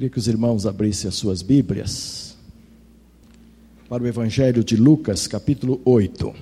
Queria 0.00 0.12
que 0.12 0.18
os 0.18 0.28
irmãos 0.28 0.64
abrissem 0.64 1.10
as 1.10 1.14
suas 1.14 1.42
Bíblias 1.42 2.34
para 3.86 4.02
o 4.02 4.06
Evangelho 4.06 4.64
de 4.64 4.74
Lucas, 4.74 5.26
capítulo 5.26 5.78
8. 5.84 6.34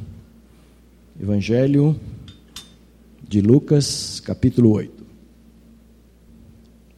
Evangelho 1.20 1.98
de 3.20 3.40
Lucas, 3.40 4.20
capítulo 4.20 4.70
8. 4.70 5.04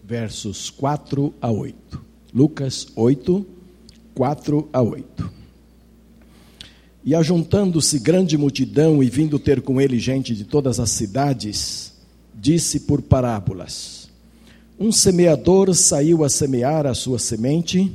Versos 0.04 0.68
4 0.68 1.32
a 1.40 1.50
8. 1.50 2.04
Lucas 2.34 2.88
8, 2.94 3.46
4 4.14 4.68
a 4.70 4.82
8. 4.82 5.30
E 7.02 7.14
ajuntando-se 7.14 7.98
grande 7.98 8.36
multidão 8.36 9.02
e 9.02 9.08
vindo 9.08 9.38
ter 9.38 9.62
com 9.62 9.80
ele 9.80 9.98
gente 9.98 10.36
de 10.36 10.44
todas 10.44 10.78
as 10.78 10.90
cidades, 10.90 11.94
disse 12.34 12.80
por 12.80 13.00
parábolas: 13.00 13.99
Um 14.82 14.90
semeador 14.90 15.74
saiu 15.74 16.24
a 16.24 16.30
semear 16.30 16.86
a 16.86 16.94
sua 16.94 17.18
semente. 17.18 17.92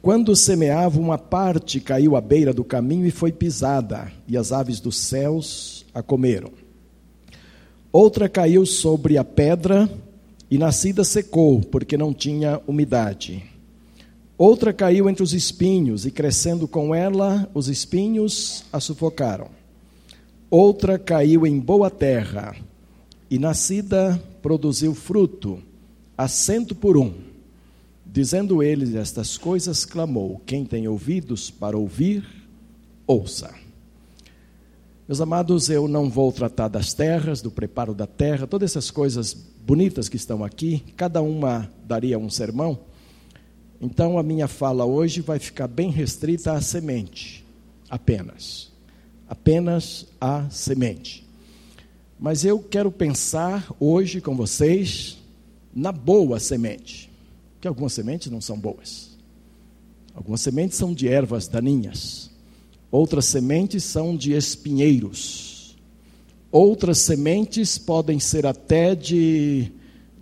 Quando 0.00 0.36
semeava, 0.36 1.00
uma 1.00 1.18
parte 1.18 1.80
caiu 1.80 2.14
à 2.14 2.20
beira 2.20 2.54
do 2.54 2.62
caminho 2.62 3.04
e 3.04 3.10
foi 3.10 3.32
pisada, 3.32 4.12
e 4.28 4.36
as 4.36 4.52
aves 4.52 4.78
dos 4.78 4.96
céus 4.96 5.84
a 5.92 6.04
comeram. 6.04 6.52
Outra 7.90 8.28
caiu 8.28 8.64
sobre 8.64 9.18
a 9.18 9.24
pedra 9.24 9.90
e 10.48 10.56
nascida 10.56 11.02
secou, 11.02 11.60
porque 11.62 11.96
não 11.96 12.14
tinha 12.14 12.60
umidade. 12.64 13.42
Outra 14.38 14.72
caiu 14.72 15.10
entre 15.10 15.24
os 15.24 15.32
espinhos, 15.32 16.06
e 16.06 16.12
crescendo 16.12 16.68
com 16.68 16.94
ela, 16.94 17.50
os 17.52 17.66
espinhos 17.66 18.64
a 18.72 18.78
sufocaram. 18.78 19.48
Outra 20.48 20.96
caiu 20.96 21.44
em 21.44 21.58
boa 21.58 21.90
terra, 21.90 22.54
e 23.28 23.36
nascida 23.36 24.22
produziu 24.40 24.94
fruto, 24.94 25.60
a 26.16 26.28
cento 26.28 26.74
por 26.74 26.96
um. 26.96 27.12
Dizendo 28.06 28.62
eles 28.62 28.94
estas 28.94 29.36
coisas, 29.36 29.84
clamou: 29.84 30.40
Quem 30.46 30.64
tem 30.64 30.86
ouvidos 30.86 31.50
para 31.50 31.76
ouvir, 31.76 32.24
ouça. 33.06 33.52
Meus 35.06 35.20
amados, 35.20 35.68
eu 35.68 35.86
não 35.86 36.08
vou 36.08 36.32
tratar 36.32 36.68
das 36.68 36.94
terras, 36.94 37.42
do 37.42 37.50
preparo 37.50 37.92
da 37.92 38.06
terra, 38.06 38.46
todas 38.46 38.70
essas 38.70 38.90
coisas 38.90 39.34
bonitas 39.34 40.08
que 40.08 40.16
estão 40.16 40.42
aqui, 40.42 40.82
cada 40.96 41.20
uma 41.20 41.70
daria 41.86 42.18
um 42.18 42.30
sermão. 42.30 42.78
Então 43.80 44.18
a 44.18 44.22
minha 44.22 44.48
fala 44.48 44.86
hoje 44.86 45.20
vai 45.20 45.38
ficar 45.38 45.68
bem 45.68 45.90
restrita 45.90 46.52
à 46.52 46.60
semente, 46.60 47.44
apenas. 47.90 48.72
Apenas 49.28 50.06
à 50.20 50.48
semente. 50.48 51.26
Mas 52.18 52.44
eu 52.44 52.60
quero 52.60 52.90
pensar 52.90 53.70
hoje 53.78 54.20
com 54.20 54.34
vocês 54.34 55.18
na 55.74 55.92
boa 55.92 56.38
semente. 56.38 57.10
Porque 57.54 57.68
algumas 57.68 57.92
sementes 57.92 58.30
não 58.30 58.40
são 58.40 58.58
boas. 58.58 59.10
Algumas 60.14 60.40
sementes 60.40 60.78
são 60.78 60.94
de 60.94 61.08
ervas 61.08 61.48
daninhas. 61.48 62.30
Outras 62.90 63.24
sementes 63.24 63.82
são 63.84 64.16
de 64.16 64.32
espinheiros. 64.32 65.76
Outras 66.52 66.98
sementes 66.98 67.78
podem 67.78 68.20
ser 68.20 68.46
até 68.46 68.94
de, 68.94 69.72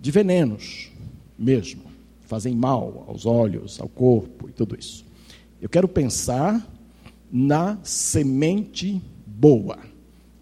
de 0.01 0.11
venenos 0.11 0.91
mesmo 1.37 1.93
fazem 2.33 2.55
mal 2.55 3.05
aos 3.07 3.27
olhos, 3.27 3.79
ao 3.79 3.87
corpo 3.87 4.49
e 4.49 4.51
tudo 4.51 4.75
isso. 4.75 5.05
Eu 5.61 5.69
quero 5.69 5.87
pensar 5.87 6.67
na 7.31 7.77
semente 7.83 8.99
boa. 9.23 9.77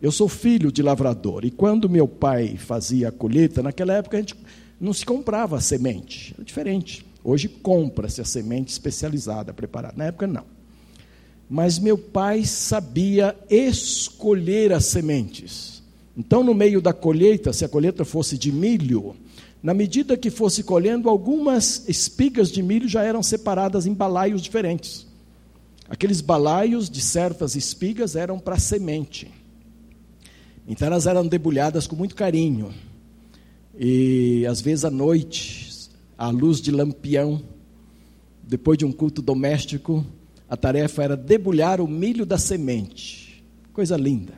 Eu 0.01 0.09
sou 0.09 0.29
filho 0.29 0.71
de 0.71 0.81
lavrador 0.81 1.43
e 1.43 1.51
quando 1.51 1.89
meu 1.89 2.07
pai 2.07 2.55
fazia 2.55 3.09
a 3.09 3.11
colheita, 3.11 3.61
naquela 3.61 3.93
época 3.93 4.15
a 4.15 4.19
gente 4.21 4.35
não 4.81 4.93
se 4.93 5.05
comprava 5.05 5.57
a 5.57 5.61
semente, 5.61 6.33
era 6.33 6.43
diferente. 6.43 7.05
Hoje 7.23 7.47
compra-se 7.47 8.19
a 8.19 8.25
semente 8.25 8.71
especializada, 8.71 9.53
preparada. 9.53 9.93
Na 9.95 10.05
época 10.05 10.25
não. 10.25 10.45
Mas 11.47 11.77
meu 11.77 11.97
pai 11.97 12.43
sabia 12.45 13.38
escolher 13.47 14.73
as 14.73 14.85
sementes. 14.85 15.83
Então, 16.17 16.44
no 16.44 16.56
meio 16.56 16.81
da 16.81 16.94
colheita, 16.94 17.53
se 17.53 17.63
a 17.63 17.69
colheita 17.69 18.03
fosse 18.03 18.38
de 18.38 18.51
milho, 18.51 19.16
na 19.61 19.73
medida 19.73 20.17
que 20.17 20.31
fosse 20.31 20.63
colhendo, 20.63 21.09
algumas 21.09 21.88
espigas 21.88 22.51
de 22.51 22.63
milho 22.63 22.89
já 22.89 23.03
eram 23.03 23.22
separadas 23.22 23.85
em 23.85 23.94
balaios 23.94 24.41
diferentes. 24.41 25.06
Aqueles 25.88 26.22
balaios 26.22 26.89
de 26.89 27.01
certas 27.01 27.56
espigas 27.56 28.16
eram 28.16 28.39
para 28.39 28.57
semente. 28.57 29.29
Então 30.67 30.88
elas 30.88 31.06
eram 31.06 31.27
debulhadas 31.27 31.85
com 31.85 31.95
muito 31.95 32.16
carinho. 32.16 32.73
E 33.84 34.46
às 34.46 34.62
vezes 34.62 34.86
à 34.86 34.92
noite, 34.92 35.90
à 36.16 36.30
luz 36.30 36.62
de 36.62 36.69
lampião, 36.69 37.42
depois 38.44 38.78
de 38.78 38.86
um 38.86 38.92
culto 38.92 39.22
doméstico, 39.22 40.06
a 40.47 40.56
tarefa 40.56 41.03
era 41.03 41.18
debulhar 41.18 41.81
o 41.81 41.88
milho 41.88 42.25
da 42.25 42.38
semente. 42.38 43.44
Coisa 43.74 43.97
linda. 43.97 44.34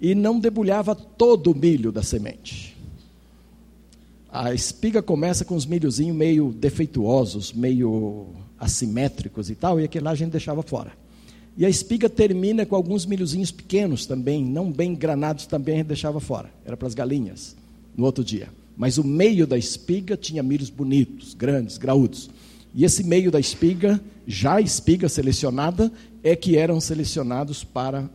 E 0.00 0.14
não 0.14 0.40
debulhava 0.40 0.94
todo 0.94 1.52
o 1.52 1.54
milho 1.54 1.92
da 1.92 2.02
semente 2.02 2.74
a 4.34 4.52
espiga 4.52 5.00
começa 5.00 5.44
com 5.44 5.54
os 5.54 5.64
milhozinhos 5.64 6.16
meio 6.16 6.52
defeituosos, 6.52 7.52
meio 7.52 8.26
assimétricos 8.58 9.48
e 9.48 9.54
tal, 9.54 9.80
e 9.80 9.84
aquele 9.84 10.04
lá 10.04 10.10
a 10.10 10.16
gente 10.16 10.32
deixava 10.32 10.60
fora. 10.60 10.90
E 11.56 11.64
a 11.64 11.68
espiga 11.68 12.10
termina 12.10 12.66
com 12.66 12.74
alguns 12.74 13.06
milhozinhos 13.06 13.52
pequenos 13.52 14.06
também, 14.06 14.44
não 14.44 14.72
bem 14.72 14.92
granados 14.92 15.46
também 15.46 15.76
a 15.76 15.78
gente 15.78 15.86
deixava 15.86 16.18
fora. 16.18 16.50
Era 16.64 16.76
para 16.76 16.88
as 16.88 16.94
galinhas 16.94 17.54
no 17.96 18.04
outro 18.04 18.24
dia. 18.24 18.48
Mas 18.76 18.98
o 18.98 19.04
meio 19.04 19.46
da 19.46 19.56
espiga 19.56 20.16
tinha 20.16 20.42
milhos 20.42 20.70
bonitos, 20.70 21.34
grandes, 21.34 21.78
graúdos. 21.78 22.28
E 22.74 22.84
esse 22.84 23.04
meio 23.04 23.30
da 23.30 23.38
espiga, 23.38 24.00
já 24.26 24.60
espiga 24.60 25.08
selecionada, 25.08 25.92
é 26.22 26.34
que 26.34 26.56
eram 26.56 26.80
selecionados 26.80 27.62
para 27.62 28.10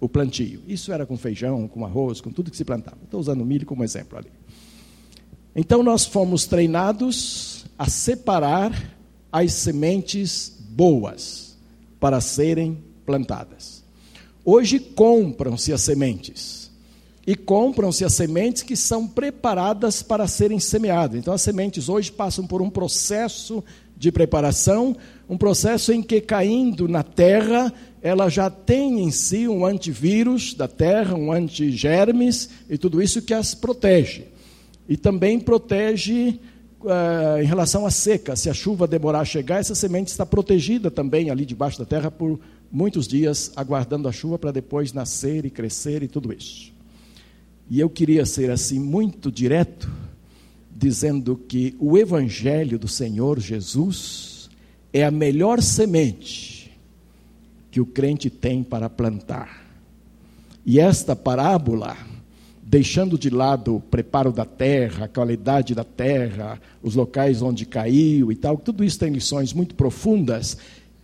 o 0.00 0.08
plantio. 0.08 0.60
Isso 0.68 0.92
era 0.92 1.04
com 1.04 1.16
feijão, 1.16 1.66
com 1.66 1.84
arroz, 1.84 2.20
com 2.20 2.30
tudo 2.30 2.50
que 2.50 2.56
se 2.56 2.64
plantava. 2.64 2.98
Estou 3.02 3.18
usando 3.18 3.44
milho 3.44 3.66
como 3.66 3.82
exemplo 3.82 4.18
ali. 4.18 4.30
Então 5.56 5.82
nós 5.82 6.04
fomos 6.04 6.46
treinados 6.46 7.64
a 7.78 7.88
separar 7.88 8.96
as 9.32 9.52
sementes 9.52 10.56
boas 10.70 11.56
para 11.98 12.20
serem 12.20 12.78
plantadas. 13.06 13.82
Hoje 14.44 14.78
compram-se 14.78 15.72
as 15.72 15.80
sementes. 15.80 16.63
E 17.26 17.34
compram-se 17.34 18.04
as 18.04 18.12
sementes 18.12 18.62
que 18.62 18.76
são 18.76 19.06
preparadas 19.06 20.02
para 20.02 20.26
serem 20.26 20.60
semeadas. 20.60 21.18
Então 21.18 21.32
as 21.32 21.42
sementes 21.42 21.88
hoje 21.88 22.12
passam 22.12 22.46
por 22.46 22.60
um 22.60 22.68
processo 22.68 23.64
de 23.96 24.12
preparação, 24.12 24.96
um 25.28 25.38
processo 25.38 25.92
em 25.92 26.02
que 26.02 26.20
caindo 26.20 26.86
na 26.86 27.02
terra, 27.02 27.72
ela 28.02 28.28
já 28.28 28.50
tem 28.50 29.00
em 29.00 29.10
si 29.10 29.48
um 29.48 29.64
antivírus 29.64 30.52
da 30.52 30.68
terra, 30.68 31.14
um 31.14 31.32
antigermes 31.32 32.50
e 32.68 32.76
tudo 32.76 33.00
isso 33.00 33.22
que 33.22 33.32
as 33.32 33.54
protege. 33.54 34.26
E 34.86 34.96
também 34.96 35.40
protege 35.40 36.38
uh, 36.82 37.40
em 37.40 37.46
relação 37.46 37.86
à 37.86 37.90
seca. 37.90 38.36
Se 38.36 38.50
a 38.50 38.54
chuva 38.54 38.86
demorar 38.86 39.20
a 39.20 39.24
chegar, 39.24 39.60
essa 39.60 39.74
semente 39.74 40.08
está 40.08 40.26
protegida 40.26 40.90
também 40.90 41.30
ali 41.30 41.46
debaixo 41.46 41.78
da 41.78 41.86
terra 41.86 42.10
por 42.10 42.38
muitos 42.70 43.08
dias, 43.08 43.52
aguardando 43.56 44.08
a 44.08 44.12
chuva 44.12 44.38
para 44.38 44.52
depois 44.52 44.92
nascer 44.92 45.46
e 45.46 45.50
crescer 45.50 46.02
e 46.02 46.08
tudo 46.08 46.32
isso. 46.32 46.73
E 47.68 47.80
eu 47.80 47.88
queria 47.88 48.26
ser 48.26 48.50
assim 48.50 48.78
muito 48.78 49.30
direto, 49.30 49.90
dizendo 50.74 51.36
que 51.36 51.74
o 51.78 51.96
Evangelho 51.96 52.78
do 52.78 52.88
Senhor 52.88 53.40
Jesus 53.40 54.50
é 54.92 55.04
a 55.04 55.10
melhor 55.10 55.62
semente 55.62 56.72
que 57.70 57.80
o 57.80 57.86
crente 57.86 58.30
tem 58.30 58.62
para 58.62 58.88
plantar. 58.88 59.64
E 60.64 60.78
esta 60.78 61.16
parábola 61.16 61.96
deixando 62.74 63.18
de 63.18 63.30
lado 63.30 63.76
o 63.76 63.80
preparo 63.80 64.32
da 64.32 64.44
terra, 64.44 65.04
a 65.04 65.08
qualidade 65.08 65.74
da 65.74 65.84
terra, 65.84 66.60
os 66.82 66.96
locais 66.96 67.42
onde 67.42 67.66
caiu 67.66 68.32
e 68.32 68.34
tal, 68.34 68.56
tudo 68.56 68.82
isso 68.82 68.98
tem 68.98 69.12
lições 69.12 69.52
muito 69.52 69.74
profundas. 69.76 70.56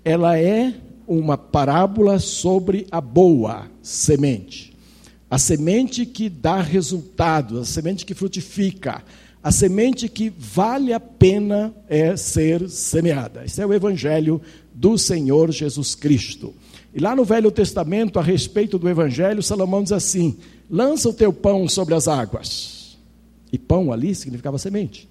Ela 0.05 0.39
é 0.39 0.75
uma 1.07 1.39
parábola 1.39 2.19
sobre 2.19 2.87
a 2.91 3.01
boa 3.01 3.67
semente. 3.83 4.70
A 5.31 5.39
semente 5.39 6.05
que 6.05 6.29
dá 6.29 6.61
resultados, 6.61 7.61
a 7.61 7.65
semente 7.65 8.05
que 8.05 8.15
frutifica, 8.15 9.05
a 9.43 9.53
semente 9.53 10.09
que 10.09 10.29
vale 10.29 10.93
a 10.93 11.01
pena 11.01 11.73
é 11.89 12.17
ser 12.17 12.69
semeada. 12.69 13.45
Esse 13.45 13.63
é 13.63 13.67
o 13.67 13.73
evangelho 13.73 14.43
do 14.75 14.99
Senhor 14.99 15.53
Jesus 15.53 15.95
Cristo. 15.95 16.53
E 16.93 16.99
lá 16.99 17.15
no 17.15 17.25
Velho 17.25 17.51
Testamento, 17.51 18.19
a 18.19 18.23
respeito 18.23 18.79
do 18.79 18.89
evangelho, 18.89 19.43
Salomão 19.43 19.83
diz 19.83 19.93
assim: 19.93 20.37
lança 20.69 21.09
o 21.09 21.15
teu 21.15 21.33
pão 21.33 21.69
sobre 21.69 21.95
as 21.95 22.09
águas. 22.09 22.99
E 23.53 23.59
pão 23.59 23.93
ali 23.93 24.15
significava 24.15 24.59
semente. 24.59 25.09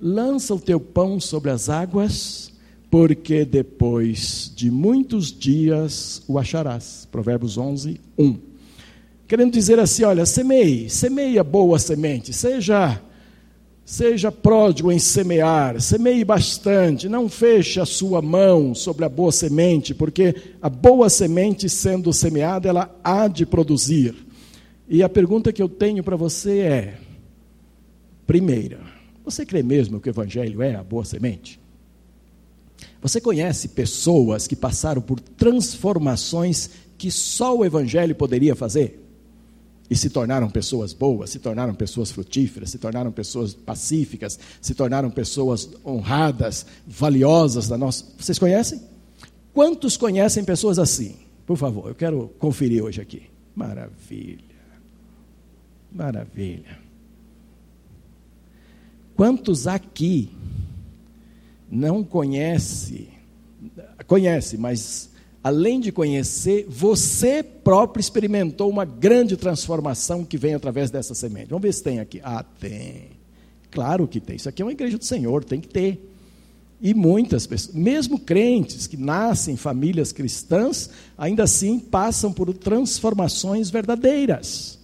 Lança 0.00 0.54
o 0.54 0.60
teu 0.60 0.78
pão 0.78 1.18
sobre 1.18 1.50
as 1.50 1.68
águas, 1.68 2.52
porque 2.90 3.44
depois 3.44 4.52
de 4.54 4.70
muitos 4.70 5.32
dias 5.32 6.22
o 6.28 6.38
acharás. 6.38 7.06
Provérbios 7.10 7.58
11, 7.58 8.00
1. 8.16 8.47
Querendo 9.28 9.52
dizer 9.52 9.78
assim, 9.78 10.02
olha, 10.02 10.26
semeie, 10.26 10.90
semeia 10.90 11.44
boa 11.44 11.78
semente, 11.78 12.32
seja 12.32 13.00
Seja 13.90 14.30
pródigo 14.30 14.92
em 14.92 14.98
semear, 14.98 15.80
semeie 15.80 16.22
bastante, 16.22 17.08
não 17.08 17.26
feche 17.26 17.80
a 17.80 17.86
sua 17.86 18.20
mão 18.20 18.74
sobre 18.74 19.06
a 19.06 19.08
boa 19.08 19.32
semente, 19.32 19.94
porque 19.94 20.34
a 20.60 20.68
boa 20.68 21.08
semente 21.08 21.70
sendo 21.70 22.12
semeada, 22.12 22.68
ela 22.68 22.94
há 23.02 23.26
de 23.28 23.46
produzir. 23.46 24.14
E 24.86 25.02
a 25.02 25.08
pergunta 25.08 25.54
que 25.54 25.62
eu 25.62 25.70
tenho 25.70 26.04
para 26.04 26.16
você 26.16 26.58
é: 26.58 26.98
primeira, 28.26 28.78
você 29.24 29.46
crê 29.46 29.62
mesmo 29.62 29.98
que 30.00 30.10
o 30.10 30.12
Evangelho 30.12 30.60
é 30.60 30.74
a 30.74 30.84
boa 30.84 31.06
semente? 31.06 31.58
Você 33.00 33.22
conhece 33.22 33.68
pessoas 33.68 34.46
que 34.46 34.54
passaram 34.54 35.00
por 35.00 35.18
transformações 35.18 36.68
que 36.98 37.10
só 37.10 37.56
o 37.56 37.64
Evangelho 37.64 38.14
poderia 38.14 38.54
fazer? 38.54 39.07
E 39.90 39.96
se 39.96 40.10
tornaram 40.10 40.50
pessoas 40.50 40.92
boas, 40.92 41.30
se 41.30 41.38
tornaram 41.38 41.74
pessoas 41.74 42.10
frutíferas, 42.10 42.70
se 42.70 42.78
tornaram 42.78 43.10
pessoas 43.10 43.54
pacíficas, 43.54 44.38
se 44.60 44.74
tornaram 44.74 45.10
pessoas 45.10 45.70
honradas, 45.84 46.66
valiosas 46.86 47.68
da 47.68 47.78
nossa. 47.78 48.04
Vocês 48.18 48.38
conhecem? 48.38 48.82
Quantos 49.54 49.96
conhecem 49.96 50.44
pessoas 50.44 50.78
assim? 50.78 51.16
Por 51.46 51.56
favor, 51.56 51.88
eu 51.88 51.94
quero 51.94 52.28
conferir 52.38 52.84
hoje 52.84 53.00
aqui. 53.00 53.22
Maravilha. 53.56 54.44
Maravilha. 55.90 56.78
Quantos 59.16 59.66
aqui 59.66 60.30
não 61.70 62.04
conhece, 62.04 63.08
conhece, 64.06 64.56
mas 64.56 65.07
além 65.42 65.80
de 65.80 65.92
conhecer, 65.92 66.66
você 66.68 67.42
próprio 67.42 68.00
experimentou 68.00 68.70
uma 68.70 68.84
grande 68.84 69.36
transformação 69.36 70.24
que 70.24 70.36
vem 70.36 70.54
através 70.54 70.90
dessa 70.90 71.14
semente. 71.14 71.48
Vamos 71.48 71.62
ver 71.62 71.72
se 71.72 71.82
tem 71.82 72.00
aqui. 72.00 72.20
Ah, 72.22 72.44
tem. 72.60 73.10
Claro 73.70 74.06
que 74.06 74.20
tem. 74.20 74.36
Isso 74.36 74.48
aqui 74.48 74.62
é 74.62 74.64
uma 74.64 74.72
igreja 74.72 74.98
do 74.98 75.04
Senhor, 75.04 75.44
tem 75.44 75.60
que 75.60 75.68
ter. 75.68 76.12
E 76.80 76.94
muitas 76.94 77.46
pessoas, 77.46 77.74
mesmo 77.74 78.18
crentes 78.18 78.86
que 78.86 78.96
nascem 78.96 79.54
em 79.54 79.56
famílias 79.56 80.12
cristãs, 80.12 80.90
ainda 81.16 81.42
assim 81.42 81.78
passam 81.78 82.32
por 82.32 82.52
transformações 82.54 83.68
verdadeiras 83.68 84.78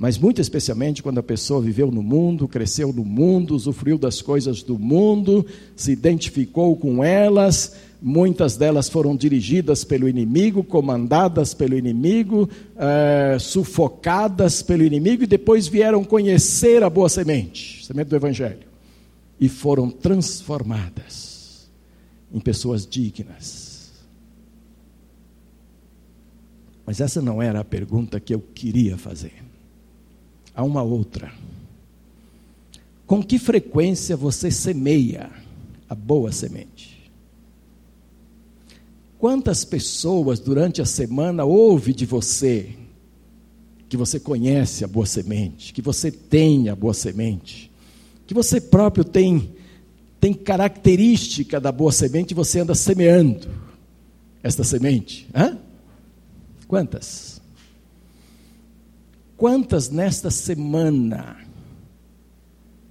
mas 0.00 0.16
muito 0.16 0.40
especialmente 0.40 1.02
quando 1.02 1.18
a 1.18 1.22
pessoa 1.22 1.60
viveu 1.60 1.90
no 1.90 2.02
mundo, 2.02 2.48
cresceu 2.48 2.90
no 2.90 3.04
mundo, 3.04 3.54
usufruiu 3.54 3.98
das 3.98 4.22
coisas 4.22 4.62
do 4.62 4.78
mundo, 4.78 5.44
se 5.76 5.92
identificou 5.92 6.74
com 6.74 7.04
elas, 7.04 7.76
muitas 8.00 8.56
delas 8.56 8.88
foram 8.88 9.14
dirigidas 9.14 9.84
pelo 9.84 10.08
inimigo, 10.08 10.64
comandadas 10.64 11.52
pelo 11.52 11.76
inimigo, 11.76 12.48
é, 12.78 13.36
sufocadas 13.38 14.62
pelo 14.62 14.82
inimigo, 14.82 15.24
e 15.24 15.26
depois 15.26 15.68
vieram 15.68 16.02
conhecer 16.02 16.82
a 16.82 16.88
boa 16.88 17.10
semente, 17.10 17.84
semente 17.84 18.08
do 18.08 18.16
Evangelho, 18.16 18.66
e 19.38 19.50
foram 19.50 19.90
transformadas 19.90 21.68
em 22.32 22.40
pessoas 22.40 22.86
dignas. 22.86 23.90
Mas 26.86 27.02
essa 27.02 27.20
não 27.20 27.42
era 27.42 27.60
a 27.60 27.64
pergunta 27.64 28.18
que 28.18 28.34
eu 28.34 28.40
queria 28.40 28.96
fazer 28.96 29.49
a 30.60 30.62
uma 30.62 30.82
outra. 30.82 31.32
Com 33.06 33.22
que 33.22 33.38
frequência 33.38 34.14
você 34.14 34.50
semeia 34.50 35.30
a 35.88 35.94
boa 35.94 36.30
semente? 36.30 37.10
Quantas 39.18 39.64
pessoas 39.64 40.38
durante 40.38 40.82
a 40.82 40.84
semana 40.84 41.44
ouve 41.44 41.94
de 41.94 42.04
você 42.04 42.76
que 43.88 43.96
você 43.96 44.20
conhece 44.20 44.84
a 44.84 44.86
boa 44.86 45.06
semente, 45.06 45.72
que 45.72 45.82
você 45.82 46.10
tem 46.10 46.68
a 46.68 46.76
boa 46.76 46.94
semente, 46.94 47.70
que 48.26 48.34
você 48.34 48.60
próprio 48.60 49.02
tem 49.02 49.54
tem 50.20 50.34
característica 50.34 51.58
da 51.58 51.72
boa 51.72 51.90
semente 51.90 52.32
e 52.32 52.34
você 52.34 52.60
anda 52.60 52.74
semeando 52.74 53.48
esta 54.42 54.62
semente? 54.62 55.26
Hã? 55.34 55.56
Quantas? 56.68 57.39
Quantas 59.40 59.88
nesta 59.88 60.30
semana 60.30 61.38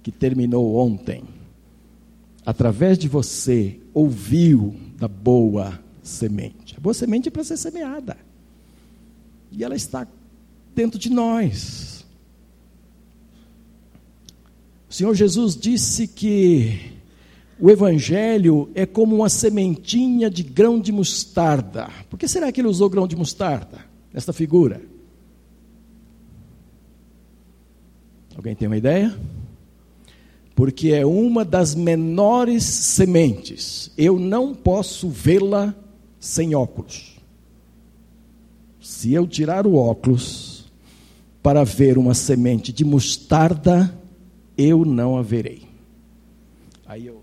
que 0.02 0.10
terminou 0.10 0.74
ontem, 0.74 1.22
através 2.44 2.98
de 2.98 3.06
você, 3.06 3.78
ouviu 3.94 4.74
da 4.96 5.06
boa 5.06 5.80
semente? 6.02 6.74
A 6.76 6.80
boa 6.80 6.92
semente 6.92 7.28
é 7.28 7.30
para 7.30 7.44
ser 7.44 7.56
semeada. 7.56 8.16
E 9.52 9.62
ela 9.62 9.76
está 9.76 10.08
dentro 10.74 10.98
de 10.98 11.08
nós. 11.08 12.04
O 14.88 14.92
Senhor 14.92 15.14
Jesus 15.14 15.56
disse 15.56 16.08
que 16.08 16.80
o 17.60 17.70
Evangelho 17.70 18.68
é 18.74 18.84
como 18.84 19.14
uma 19.14 19.28
sementinha 19.28 20.28
de 20.28 20.42
grão 20.42 20.80
de 20.80 20.90
mostarda. 20.90 21.88
Por 22.10 22.18
que 22.18 22.26
será 22.26 22.50
que 22.50 22.60
ele 22.60 22.66
usou 22.66 22.90
grão 22.90 23.06
de 23.06 23.14
mostarda 23.14 23.84
nesta 24.12 24.32
figura? 24.32 24.89
Alguém 28.40 28.56
tem 28.56 28.66
uma 28.66 28.76
ideia? 28.78 29.14
Porque 30.54 30.92
é 30.92 31.04
uma 31.04 31.44
das 31.44 31.74
menores 31.74 32.64
sementes. 32.64 33.92
Eu 33.98 34.18
não 34.18 34.54
posso 34.54 35.10
vê-la 35.10 35.74
sem 36.18 36.54
óculos. 36.54 37.18
Se 38.80 39.12
eu 39.12 39.26
tirar 39.26 39.66
o 39.66 39.74
óculos 39.74 40.72
para 41.42 41.64
ver 41.64 41.98
uma 41.98 42.14
semente 42.14 42.72
de 42.72 42.82
mostarda, 42.82 43.94
eu 44.56 44.86
não 44.86 45.18
a 45.18 45.22
verei. 45.22 45.64
Aí 46.86 47.08
eu, 47.08 47.22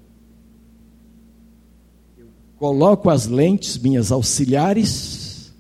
eu 2.16 2.28
coloco 2.60 3.10
as 3.10 3.26
lentes 3.26 3.76
minhas 3.80 4.12
auxiliares 4.12 5.52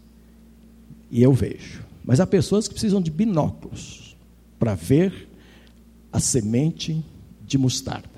e 1.09 1.23
eu 1.23 1.33
vejo. 1.33 1.83
Mas 2.05 2.19
há 2.19 2.27
pessoas 2.27 2.67
que 2.67 2.75
precisam 2.75 3.01
de 3.01 3.09
binóculos 3.09 4.15
para 4.59 4.75
ver 4.75 5.26
a 6.11 6.19
semente 6.19 7.03
de 7.45 7.57
mostarda. 7.57 8.17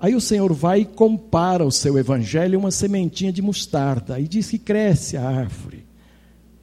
Aí 0.00 0.14
o 0.14 0.20
Senhor 0.20 0.52
vai 0.52 0.82
e 0.82 0.84
compara 0.84 1.64
o 1.64 1.72
seu 1.72 1.98
evangelho 1.98 2.56
a 2.56 2.60
uma 2.60 2.70
sementinha 2.70 3.32
de 3.32 3.42
mostarda 3.42 4.20
e 4.20 4.28
diz 4.28 4.48
que 4.48 4.58
cresce 4.58 5.16
a 5.16 5.28
árvore, 5.28 5.84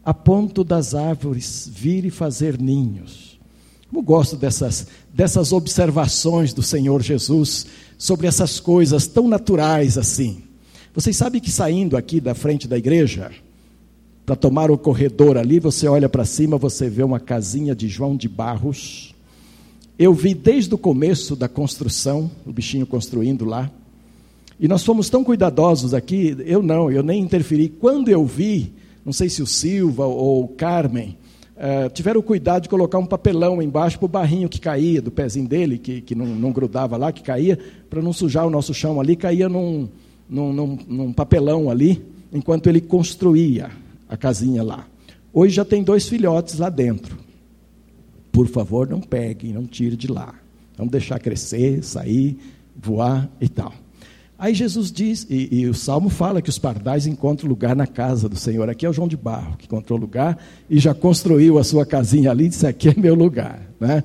a 0.03 0.13
ponto 0.13 0.63
das 0.63 0.95
árvores 0.95 1.69
vir 1.71 2.05
e 2.05 2.09
fazer 2.09 2.59
ninhos. 2.59 3.37
Como 3.89 4.01
gosto 4.01 4.37
dessas, 4.37 4.87
dessas 5.13 5.51
observações 5.51 6.53
do 6.53 6.63
Senhor 6.63 7.01
Jesus 7.01 7.67
sobre 7.97 8.27
essas 8.27 8.59
coisas 8.59 9.05
tão 9.07 9.27
naturais 9.27 9.97
assim. 9.97 10.43
Vocês 10.93 11.17
sabem 11.17 11.41
que 11.41 11.51
saindo 11.51 11.97
aqui 11.97 12.21
da 12.21 12.33
frente 12.33 12.69
da 12.69 12.77
igreja, 12.77 13.31
para 14.25 14.35
tomar 14.35 14.71
o 14.71 14.77
corredor 14.77 15.37
ali, 15.37 15.59
você 15.59 15.87
olha 15.87 16.07
para 16.07 16.25
cima, 16.25 16.57
você 16.57 16.89
vê 16.89 17.03
uma 17.03 17.19
casinha 17.19 17.75
de 17.75 17.87
João 17.87 18.15
de 18.15 18.29
Barros 18.29 19.14
eu 19.97 20.13
vi 20.13 20.33
desde 20.33 20.73
o 20.73 20.77
começo 20.77 21.35
da 21.35 21.47
construção, 21.47 22.29
o 22.45 22.51
bichinho 22.51 22.85
construindo 22.85 23.45
lá. 23.45 23.71
E 24.59 24.67
nós 24.67 24.83
fomos 24.83 25.09
tão 25.09 25.23
cuidadosos 25.23 25.93
aqui, 25.93 26.35
eu 26.45 26.61
não, 26.61 26.91
eu 26.91 27.01
nem 27.01 27.21
interferi. 27.21 27.69
Quando 27.69 28.09
eu 28.09 28.25
vi, 28.25 28.73
não 29.05 29.13
sei 29.13 29.29
se 29.29 29.41
o 29.41 29.47
Silva 29.47 30.05
ou 30.05 30.43
o 30.43 30.47
Carmen, 30.49 31.17
uh, 31.55 31.89
tiveram 31.89 32.19
o 32.19 32.23
cuidado 32.23 32.63
de 32.63 32.69
colocar 32.69 32.97
um 32.97 33.05
papelão 33.05 33.61
embaixo 33.61 33.97
para 33.97 34.05
o 34.05 34.09
barrinho 34.09 34.49
que 34.49 34.59
caía 34.59 35.01
do 35.01 35.11
pezinho 35.11 35.47
dele, 35.47 35.77
que, 35.77 36.01
que 36.01 36.13
não, 36.13 36.25
não 36.25 36.51
grudava 36.51 36.97
lá, 36.97 37.11
que 37.13 37.23
caía, 37.23 37.57
para 37.89 38.01
não 38.01 38.11
sujar 38.11 38.45
o 38.45 38.49
nosso 38.49 38.73
chão 38.73 38.99
ali, 38.99 39.15
caía 39.15 39.47
num, 39.47 39.87
num, 40.29 40.51
num, 40.51 40.77
num 40.87 41.13
papelão 41.13 41.69
ali, 41.69 42.05
enquanto 42.33 42.67
ele 42.67 42.81
construía 42.81 43.71
a 44.09 44.17
casinha 44.17 44.61
lá. 44.61 44.85
Hoje 45.33 45.55
já 45.55 45.63
tem 45.63 45.83
dois 45.83 46.07
filhotes 46.07 46.59
lá 46.59 46.69
dentro 46.69 47.24
por 48.35 48.47
favor, 48.49 48.85
não 48.89 48.99
pegue, 48.99 49.53
não 49.53 49.65
tire 49.65 49.95
de 49.95 50.07
lá. 50.07 50.35
Vamos 50.77 50.91
deixar 50.91 51.17
crescer, 51.19 51.81
sair, 51.81 52.37
voar 52.75 53.29
e 53.39 53.47
tal. 53.47 53.73
Aí 54.37 54.53
Jesus 54.53 54.91
diz, 54.91 55.25
e, 55.29 55.47
e, 55.61 55.67
o 55.67 55.73
Salmo 55.73 56.09
fala 56.09 56.41
que 56.41 56.49
os 56.49 56.59
pardais 56.59 57.07
encontram 57.07 57.47
lugar 57.47 57.73
na 57.77 57.87
casa 57.87 58.27
do 58.27 58.35
Senhor. 58.35 58.69
Aqui 58.69 58.85
é 58.85 58.89
o 58.89 58.91
João 58.91 59.07
de 59.07 59.15
Barro, 59.15 59.55
que 59.55 59.67
encontrou 59.67 59.97
lugar 59.97 60.37
e 60.69 60.77
já 60.79 60.93
construiu 60.93 61.57
a 61.57 61.63
sua 61.63 61.85
casinha 61.85 62.29
ali 62.29 62.49
disse: 62.49 62.67
aqui 62.67 62.89
é 62.89 62.93
meu 62.97 63.15
lugar. 63.15 63.61
Né? 63.79 64.03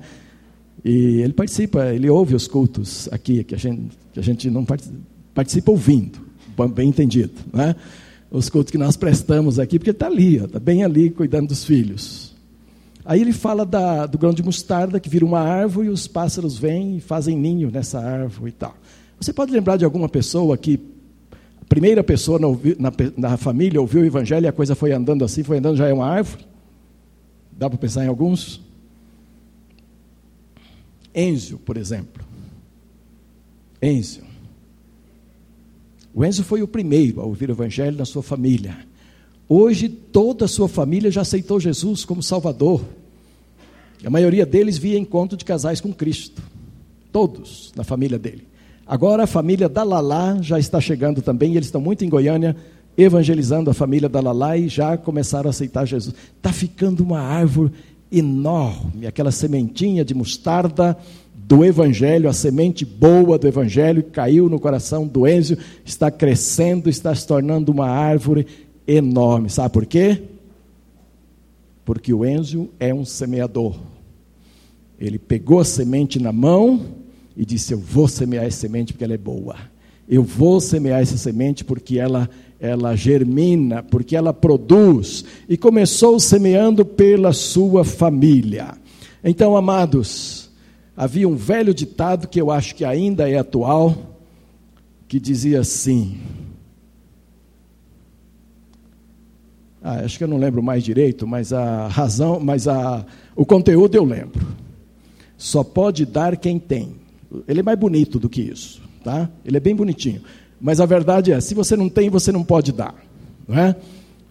E 0.81 1.19
ele 1.21 1.33
participa, 1.33 1.93
ele 1.93 2.09
ouve 2.09 2.33
os 2.33 2.47
cultos 2.47 3.09
aqui, 3.11 3.43
que 3.43 3.53
a 3.53 3.57
gente, 3.57 3.97
que 4.13 4.19
a 4.21 4.23
gente 4.23 4.49
não 4.49 4.63
participa, 4.63 4.97
participa 5.33 5.71
ouvindo, 5.71 6.19
bem 6.73 6.87
entendido. 6.87 7.33
Né? 7.51 7.75
Os 8.31 8.47
cultos 8.47 8.71
que 8.71 8.77
nós 8.77 8.95
prestamos 8.95 9.59
aqui, 9.59 9.77
porque 9.77 9.91
está 9.91 10.07
ali, 10.07 10.37
está 10.37 10.57
bem 10.57 10.85
ali 10.85 11.09
cuidando 11.09 11.49
dos 11.49 11.65
filhos. 11.65 12.30
Aí 13.03 13.21
ele 13.21 13.33
fala 13.33 13.65
da, 13.65 14.05
do 14.05 14.17
grão 14.17 14.33
de 14.33 14.43
mostarda 14.43 14.99
que 14.99 15.09
vira 15.09 15.25
uma 15.25 15.39
árvore 15.39 15.87
e 15.87 15.89
os 15.89 16.07
pássaros 16.07 16.57
vêm 16.57 16.97
e 16.97 17.01
fazem 17.01 17.37
ninho 17.37 17.71
nessa 17.71 17.99
árvore 17.99 18.49
e 18.49 18.53
tal. 18.53 18.75
Você 19.19 19.33
pode 19.33 19.51
lembrar 19.51 19.77
de 19.77 19.85
alguma 19.85 20.09
pessoa 20.09 20.57
que 20.57 20.79
a 21.61 21.65
primeira 21.65 22.03
pessoa 22.03 22.39
na, 22.39 22.47
na, 22.79 22.91
na 23.17 23.37
família 23.37 23.81
ouviu 23.81 24.01
o 24.01 24.05
evangelho 24.05 24.45
e 24.45 24.47
a 24.47 24.51
coisa 24.51 24.75
foi 24.75 24.91
andando 24.91 25.23
assim, 25.23 25.43
foi 25.43 25.57
andando, 25.57 25.77
já 25.77 25.87
é 25.87 25.93
uma 25.93 26.07
árvore? 26.07 26.45
Dá 27.51 27.69
para 27.69 27.77
pensar 27.77 28.03
em 28.03 28.07
alguns? 28.07 28.61
Enzio, 31.13 31.59
por 31.59 31.77
exemplo. 31.77 32.23
Enzo. 33.81 34.21
O 36.13 36.23
Enzo 36.23 36.43
foi 36.43 36.61
o 36.61 36.67
primeiro 36.67 37.21
a 37.21 37.25
ouvir 37.25 37.49
o 37.49 37.53
Evangelho 37.53 37.97
na 37.97 38.05
sua 38.05 38.21
família. 38.21 38.77
Hoje, 39.53 39.89
toda 39.89 40.45
a 40.45 40.47
sua 40.47 40.69
família 40.69 41.11
já 41.11 41.23
aceitou 41.23 41.59
Jesus 41.59 42.05
como 42.05 42.23
Salvador. 42.23 42.85
A 44.01 44.09
maioria 44.09 44.45
deles 44.45 44.77
via 44.77 44.97
encontro 44.97 45.35
de 45.35 45.43
casais 45.43 45.81
com 45.81 45.91
Cristo. 45.91 46.41
Todos 47.11 47.73
na 47.75 47.83
família 47.83 48.17
dele. 48.17 48.47
Agora 48.87 49.23
a 49.23 49.27
família 49.27 49.67
da 49.67 49.83
Lalá 49.83 50.37
já 50.41 50.57
está 50.57 50.79
chegando 50.79 51.21
também, 51.21 51.51
e 51.51 51.57
eles 51.57 51.67
estão 51.67 51.81
muito 51.81 52.05
em 52.05 52.07
Goiânia, 52.07 52.55
evangelizando 52.97 53.69
a 53.69 53.73
família 53.73 54.07
da 54.07 54.21
Lalá 54.21 54.55
e 54.55 54.69
já 54.69 54.95
começaram 54.95 55.47
a 55.47 55.49
aceitar 55.49 55.83
Jesus. 55.83 56.15
Está 56.37 56.53
ficando 56.53 57.03
uma 57.03 57.19
árvore 57.19 57.73
enorme, 58.09 59.05
aquela 59.05 59.31
sementinha 59.31 60.05
de 60.05 60.13
mostarda 60.13 60.97
do 61.35 61.65
Evangelho, 61.65 62.29
a 62.29 62.33
semente 62.33 62.85
boa 62.85 63.37
do 63.37 63.49
Evangelho 63.49 64.01
caiu 64.01 64.47
no 64.47 64.61
coração 64.61 65.05
do 65.05 65.27
Enzo, 65.27 65.57
está 65.83 66.09
crescendo, 66.09 66.89
está 66.89 67.13
se 67.13 67.27
tornando 67.27 67.69
uma 67.69 67.89
árvore 67.89 68.47
enorme. 68.87 69.49
Sabe 69.49 69.73
por 69.73 69.85
quê? 69.85 70.21
Porque 71.85 72.13
o 72.13 72.25
Enzo 72.25 72.69
é 72.79 72.93
um 72.93 73.05
semeador. 73.05 73.75
Ele 74.99 75.17
pegou 75.17 75.59
a 75.59 75.65
semente 75.65 76.19
na 76.19 76.31
mão 76.31 76.85
e 77.35 77.45
disse: 77.45 77.73
Eu 77.73 77.79
vou 77.79 78.07
semear 78.07 78.45
essa 78.45 78.59
semente 78.59 78.93
porque 78.93 79.03
ela 79.03 79.13
é 79.13 79.17
boa. 79.17 79.55
Eu 80.07 80.23
vou 80.23 80.59
semear 80.59 81.01
essa 81.01 81.17
semente 81.17 81.63
porque 81.63 81.97
ela, 81.97 82.29
ela 82.59 82.95
germina, 82.95 83.81
porque 83.81 84.15
ela 84.15 84.33
produz. 84.33 85.23
E 85.47 85.57
começou 85.57 86.19
semeando 86.19 86.85
pela 86.85 87.33
sua 87.33 87.83
família. 87.83 88.75
Então, 89.23 89.55
amados, 89.55 90.51
havia 90.95 91.27
um 91.27 91.35
velho 91.35 91.73
ditado 91.73 92.27
que 92.27 92.41
eu 92.41 92.51
acho 92.51 92.75
que 92.75 92.83
ainda 92.83 93.29
é 93.29 93.37
atual, 93.37 93.95
que 95.07 95.19
dizia 95.19 95.61
assim. 95.61 96.17
Ah, 99.91 100.05
acho 100.05 100.17
que 100.17 100.23
eu 100.23 100.27
não 100.27 100.37
lembro 100.37 100.63
mais 100.63 100.83
direito, 100.83 101.27
mas 101.27 101.51
a 101.51 101.87
razão, 101.89 102.39
mas 102.39 102.65
a, 102.65 103.05
o 103.35 103.45
conteúdo 103.45 103.95
eu 103.95 104.05
lembro. 104.05 104.41
Só 105.37 105.65
pode 105.65 106.05
dar 106.05 106.37
quem 106.37 106.57
tem. 106.57 106.95
Ele 107.45 107.59
é 107.59 107.63
mais 107.63 107.77
bonito 107.77 108.17
do 108.17 108.29
que 108.29 108.41
isso, 108.41 108.81
tá? 109.03 109.29
Ele 109.43 109.57
é 109.57 109.59
bem 109.59 109.75
bonitinho. 109.75 110.21
Mas 110.61 110.79
a 110.79 110.85
verdade 110.85 111.33
é, 111.33 111.41
se 111.41 111.53
você 111.53 111.75
não 111.75 111.89
tem, 111.89 112.09
você 112.09 112.31
não 112.31 112.41
pode 112.41 112.71
dar, 112.71 112.95
não 113.45 113.59
é? 113.59 113.75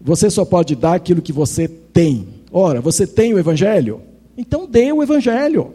Você 0.00 0.30
só 0.30 0.46
pode 0.46 0.74
dar 0.74 0.94
aquilo 0.94 1.20
que 1.20 1.32
você 1.32 1.68
tem. 1.68 2.26
Ora, 2.50 2.80
você 2.80 3.06
tem 3.06 3.34
o 3.34 3.38
evangelho? 3.38 4.00
Então 4.38 4.66
dê 4.66 4.90
o 4.90 5.02
evangelho. 5.02 5.74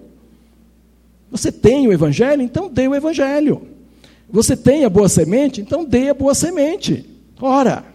Você 1.30 1.51
tem 1.51 1.88
o 1.88 1.94
evangelho? 1.94 2.42
Então 2.42 2.68
dê 2.70 2.88
o 2.88 2.96
evangelho. 2.96 3.62
Você 4.32 4.58
tem 4.58 4.84
a 4.84 4.89
boa 4.89 5.08
semente? 5.08 5.62
Então 5.62 5.86
dê 5.86 6.10
a 6.10 6.13
boa 6.15 6.34
semente. 6.34 7.06
Ora, 7.39 7.95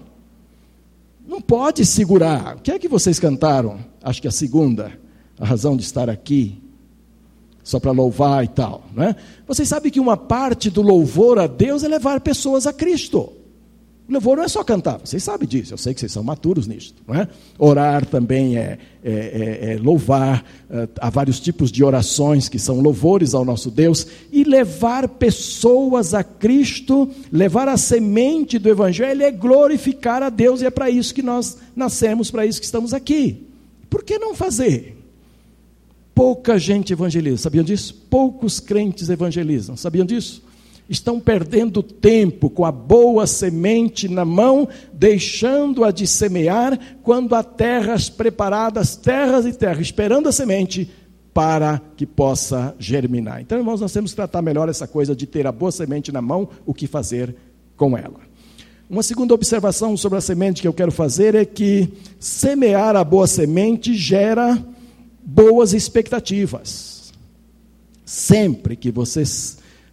não 1.30 1.40
pode 1.40 1.86
segurar. 1.86 2.56
O 2.56 2.60
que 2.60 2.72
é 2.72 2.78
que 2.78 2.88
vocês 2.88 3.20
cantaram? 3.20 3.78
Acho 4.02 4.20
que 4.20 4.26
a 4.26 4.32
segunda, 4.32 4.92
a 5.38 5.46
razão 5.46 5.76
de 5.76 5.84
estar 5.84 6.10
aqui 6.10 6.60
só 7.62 7.78
para 7.78 7.92
louvar 7.92 8.42
e 8.42 8.48
tal. 8.48 8.82
Né? 8.92 9.14
Vocês 9.46 9.68
sabem 9.68 9.92
que 9.92 10.00
uma 10.00 10.16
parte 10.16 10.68
do 10.68 10.82
louvor 10.82 11.38
a 11.38 11.46
Deus 11.46 11.84
é 11.84 11.88
levar 11.88 12.20
pessoas 12.20 12.66
a 12.66 12.72
Cristo. 12.72 13.32
Louvor 14.10 14.38
não 14.38 14.42
é 14.42 14.48
só 14.48 14.64
cantar, 14.64 14.98
vocês 14.98 15.22
sabem 15.22 15.46
disso, 15.46 15.72
eu 15.72 15.78
sei 15.78 15.94
que 15.94 16.00
vocês 16.00 16.10
são 16.10 16.24
maturos 16.24 16.66
nisso. 16.66 16.92
Não 17.06 17.14
é? 17.14 17.28
Orar 17.56 18.04
também 18.04 18.58
é, 18.58 18.76
é, 19.04 19.12
é, 19.12 19.72
é 19.74 19.78
louvar, 19.78 20.44
é, 20.68 20.88
há 21.00 21.08
vários 21.08 21.38
tipos 21.38 21.70
de 21.70 21.84
orações 21.84 22.48
que 22.48 22.58
são 22.58 22.80
louvores 22.80 23.34
ao 23.34 23.44
nosso 23.44 23.70
Deus, 23.70 24.04
e 24.32 24.42
levar 24.42 25.08
pessoas 25.08 26.12
a 26.12 26.24
Cristo, 26.24 27.08
levar 27.30 27.68
a 27.68 27.76
semente 27.76 28.58
do 28.58 28.68
Evangelho 28.68 29.22
é 29.22 29.30
glorificar 29.30 30.24
a 30.24 30.28
Deus, 30.28 30.60
e 30.60 30.66
é 30.66 30.70
para 30.70 30.90
isso 30.90 31.14
que 31.14 31.22
nós 31.22 31.58
nascemos, 31.76 32.32
para 32.32 32.44
isso 32.44 32.58
que 32.58 32.66
estamos 32.66 32.92
aqui. 32.92 33.46
Por 33.88 34.02
que 34.02 34.18
não 34.18 34.34
fazer? 34.34 34.96
Pouca 36.12 36.58
gente 36.58 36.92
evangeliza, 36.92 37.36
sabiam 37.36 37.62
disso? 37.62 37.94
Poucos 38.10 38.58
crentes 38.58 39.08
evangelizam, 39.08 39.76
sabiam 39.76 40.04
disso? 40.04 40.42
Estão 40.90 41.20
perdendo 41.20 41.84
tempo 41.84 42.50
com 42.50 42.66
a 42.66 42.72
boa 42.72 43.24
semente 43.24 44.08
na 44.08 44.24
mão, 44.24 44.68
deixando-a 44.92 45.92
de 45.92 46.04
semear, 46.04 46.76
quando 47.04 47.36
há 47.36 47.44
terras 47.44 48.10
preparadas, 48.10 48.96
terras 48.96 49.46
e 49.46 49.52
terras, 49.52 49.82
esperando 49.82 50.28
a 50.28 50.32
semente 50.32 50.90
para 51.32 51.80
que 51.96 52.04
possa 52.04 52.74
germinar. 52.76 53.40
Então, 53.40 53.56
irmãos, 53.56 53.80
nós 53.80 53.92
temos 53.92 54.10
que 54.10 54.16
tratar 54.16 54.42
melhor 54.42 54.68
essa 54.68 54.88
coisa 54.88 55.14
de 55.14 55.26
ter 55.26 55.46
a 55.46 55.52
boa 55.52 55.70
semente 55.70 56.10
na 56.10 56.20
mão, 56.20 56.48
o 56.66 56.74
que 56.74 56.88
fazer 56.88 57.36
com 57.76 57.96
ela. 57.96 58.18
Uma 58.88 59.04
segunda 59.04 59.32
observação 59.32 59.96
sobre 59.96 60.18
a 60.18 60.20
semente 60.20 60.60
que 60.60 60.66
eu 60.66 60.72
quero 60.72 60.90
fazer 60.90 61.36
é 61.36 61.44
que 61.44 61.88
semear 62.18 62.96
a 62.96 63.04
boa 63.04 63.28
semente 63.28 63.94
gera 63.94 64.58
boas 65.24 65.72
expectativas. 65.72 67.12
Sempre 68.04 68.74
que 68.74 68.90
você 68.90 69.24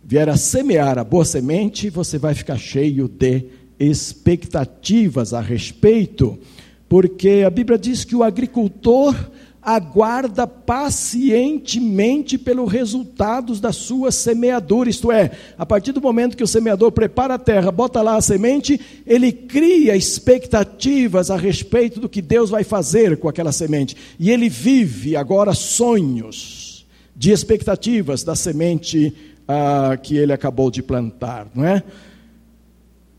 vier 0.07 0.29
a 0.29 0.37
semear 0.37 0.97
a 0.97 1.03
boa 1.03 1.25
semente, 1.25 1.89
você 1.89 2.17
vai 2.17 2.33
ficar 2.33 2.57
cheio 2.57 3.09
de 3.09 3.43
expectativas 3.77 5.33
a 5.33 5.41
respeito, 5.41 6.39
porque 6.87 7.43
a 7.45 7.49
Bíblia 7.49 7.77
diz 7.77 8.05
que 8.05 8.15
o 8.15 8.23
agricultor 8.23 9.13
aguarda 9.61 10.47
pacientemente 10.47 12.37
pelos 12.37 12.71
resultados 12.71 13.59
da 13.59 13.73
sua 13.73 14.09
semeadura, 14.09 14.89
isto 14.89 15.11
é, 15.11 15.29
a 15.57 15.65
partir 15.65 15.91
do 15.91 15.99
momento 15.99 16.37
que 16.37 16.43
o 16.43 16.47
semeador 16.47 16.89
prepara 16.93 17.33
a 17.33 17.39
terra, 17.39 17.69
bota 17.69 18.01
lá 18.01 18.15
a 18.15 18.21
semente, 18.21 18.79
ele 19.05 19.33
cria 19.33 19.93
expectativas 19.93 21.29
a 21.29 21.35
respeito 21.35 21.99
do 21.99 22.07
que 22.07 22.21
Deus 22.21 22.49
vai 22.49 22.63
fazer 22.63 23.17
com 23.17 23.27
aquela 23.27 23.51
semente, 23.51 23.97
e 24.17 24.31
ele 24.31 24.47
vive 24.47 25.17
agora 25.17 25.53
sonhos 25.53 26.87
de 27.13 27.31
expectativas 27.31 28.23
da 28.23 28.35
semente 28.35 29.13
ah, 29.47 29.97
que 30.01 30.17
ele 30.17 30.33
acabou 30.33 30.69
de 30.69 30.83
plantar, 30.83 31.47
não 31.55 31.63
é? 31.65 31.83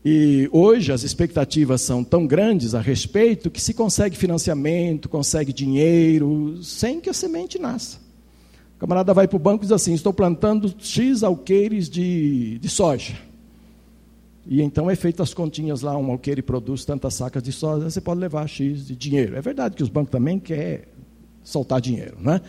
E 0.03 0.47
hoje 0.51 0.93
as 0.93 1.03
expectativas 1.03 1.81
são 1.81 2.03
tão 2.03 2.25
grandes 2.25 2.73
a 2.73 2.79
respeito 2.79 3.51
que 3.51 3.59
se 3.59 3.73
consegue 3.73 4.15
financiamento, 4.15 5.09
consegue 5.09 5.51
dinheiro, 5.51 6.57
sem 6.63 7.01
que 7.01 7.09
a 7.09 7.13
semente 7.13 7.59
nasça. 7.59 7.97
O 8.77 8.79
camarada 8.79 9.13
vai 9.13 9.27
para 9.27 9.35
o 9.35 9.39
banco 9.39 9.63
e 9.63 9.65
diz 9.65 9.73
assim: 9.73 9.93
estou 9.93 10.13
plantando 10.13 10.73
X 10.79 11.21
alqueires 11.21 11.89
de, 11.89 12.57
de 12.59 12.69
soja. 12.69 13.17
E 14.47 14.61
então 14.61 14.89
é 14.89 14.95
feito 14.95 15.21
as 15.21 15.33
continhas 15.33 15.81
lá, 15.81 15.97
um 15.97 16.11
alqueire 16.11 16.41
produz 16.41 16.85
tantas 16.85 17.13
sacas 17.13 17.43
de 17.43 17.51
soja, 17.51 17.89
você 17.89 17.99
pode 17.99 18.21
levar 18.21 18.47
X 18.47 18.87
de 18.87 18.95
dinheiro. 18.95 19.35
É 19.35 19.41
verdade 19.41 19.75
que 19.75 19.83
os 19.83 19.89
bancos 19.89 20.11
também 20.11 20.39
querem 20.39 20.85
soltar 21.43 21.81
dinheiro, 21.81 22.17
né? 22.19 22.41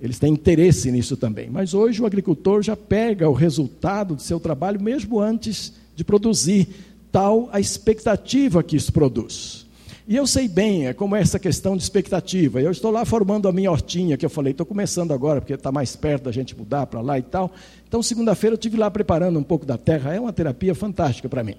Eles 0.00 0.18
têm 0.18 0.32
interesse 0.32 0.90
nisso 0.90 1.16
também. 1.16 1.50
Mas 1.50 1.74
hoje 1.74 2.00
o 2.00 2.06
agricultor 2.06 2.62
já 2.62 2.76
pega 2.76 3.28
o 3.28 3.34
resultado 3.34 4.14
do 4.14 4.22
seu 4.22 4.40
trabalho 4.40 4.80
mesmo 4.80 5.20
antes 5.20 5.74
de 5.94 6.02
produzir 6.02 6.68
tal 7.12 7.48
a 7.52 7.60
expectativa 7.60 8.62
que 8.62 8.76
isso 8.76 8.92
produz. 8.92 9.66
E 10.08 10.16
eu 10.16 10.26
sei 10.26 10.48
bem 10.48 10.88
é 10.88 10.92
como 10.92 11.14
é 11.14 11.20
essa 11.20 11.38
questão 11.38 11.76
de 11.76 11.82
expectativa. 11.82 12.60
Eu 12.60 12.72
estou 12.72 12.90
lá 12.90 13.04
formando 13.04 13.46
a 13.46 13.52
minha 13.52 13.70
hortinha, 13.70 14.16
que 14.16 14.26
eu 14.26 14.30
falei, 14.30 14.50
estou 14.50 14.66
começando 14.66 15.12
agora, 15.12 15.40
porque 15.40 15.52
está 15.52 15.70
mais 15.70 15.94
perto 15.94 16.24
da 16.24 16.32
gente 16.32 16.56
mudar 16.56 16.86
para 16.86 17.00
lá 17.00 17.16
e 17.16 17.22
tal. 17.22 17.52
Então, 17.86 18.02
segunda-feira 18.02 18.54
eu 18.54 18.56
estive 18.58 18.76
lá 18.76 18.90
preparando 18.90 19.38
um 19.38 19.42
pouco 19.42 19.64
da 19.64 19.78
terra, 19.78 20.12
é 20.12 20.18
uma 20.18 20.32
terapia 20.32 20.74
fantástica 20.74 21.28
para 21.28 21.44
mim. 21.44 21.54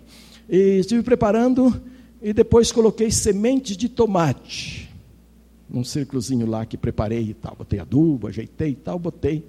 E 0.50 0.79
estive 0.79 1.01
preparando 1.01 1.81
e 2.21 2.33
depois 2.33 2.74
coloquei 2.74 3.10
sementes 3.10 3.77
de 3.77 3.88
tomate. 3.88 4.90
Num 5.71 5.83
círculozinho 5.85 6.45
lá 6.45 6.65
que 6.65 6.75
preparei 6.75 7.29
e 7.29 7.33
tal. 7.33 7.55
Botei 7.55 7.79
adubo, 7.79 8.27
ajeitei 8.27 8.71
e 8.71 8.75
tal, 8.75 8.99
botei 8.99 9.45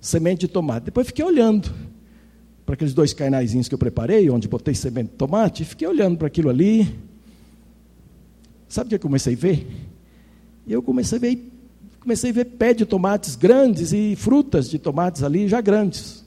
semente 0.00 0.46
de 0.46 0.48
tomate. 0.48 0.84
Depois 0.84 1.08
fiquei 1.08 1.24
olhando 1.24 1.70
para 2.64 2.74
aqueles 2.74 2.94
dois 2.94 3.12
carnaizinhos 3.12 3.68
que 3.68 3.74
eu 3.74 3.78
preparei, 3.78 4.30
onde 4.30 4.46
botei 4.48 4.74
semente 4.74 5.10
de 5.10 5.16
tomate, 5.16 5.62
e 5.62 5.66
fiquei 5.66 5.86
olhando 5.88 6.16
para 6.16 6.28
aquilo 6.28 6.48
ali. 6.48 6.94
Sabe 8.68 8.86
o 8.86 8.88
que 8.90 8.94
eu 8.94 9.00
comecei 9.00 9.34
a 9.34 9.36
ver? 9.36 9.66
Eu 10.66 10.82
comecei 10.82 11.18
a 11.18 11.20
ver, 11.20 11.52
comecei 12.00 12.30
a 12.30 12.32
ver 12.32 12.44
pé 12.44 12.72
de 12.72 12.86
tomates 12.86 13.36
grandes 13.36 13.92
e 13.92 14.16
frutas 14.16 14.70
de 14.70 14.78
tomates 14.78 15.22
ali 15.22 15.48
já 15.48 15.60
grandes. 15.60 16.23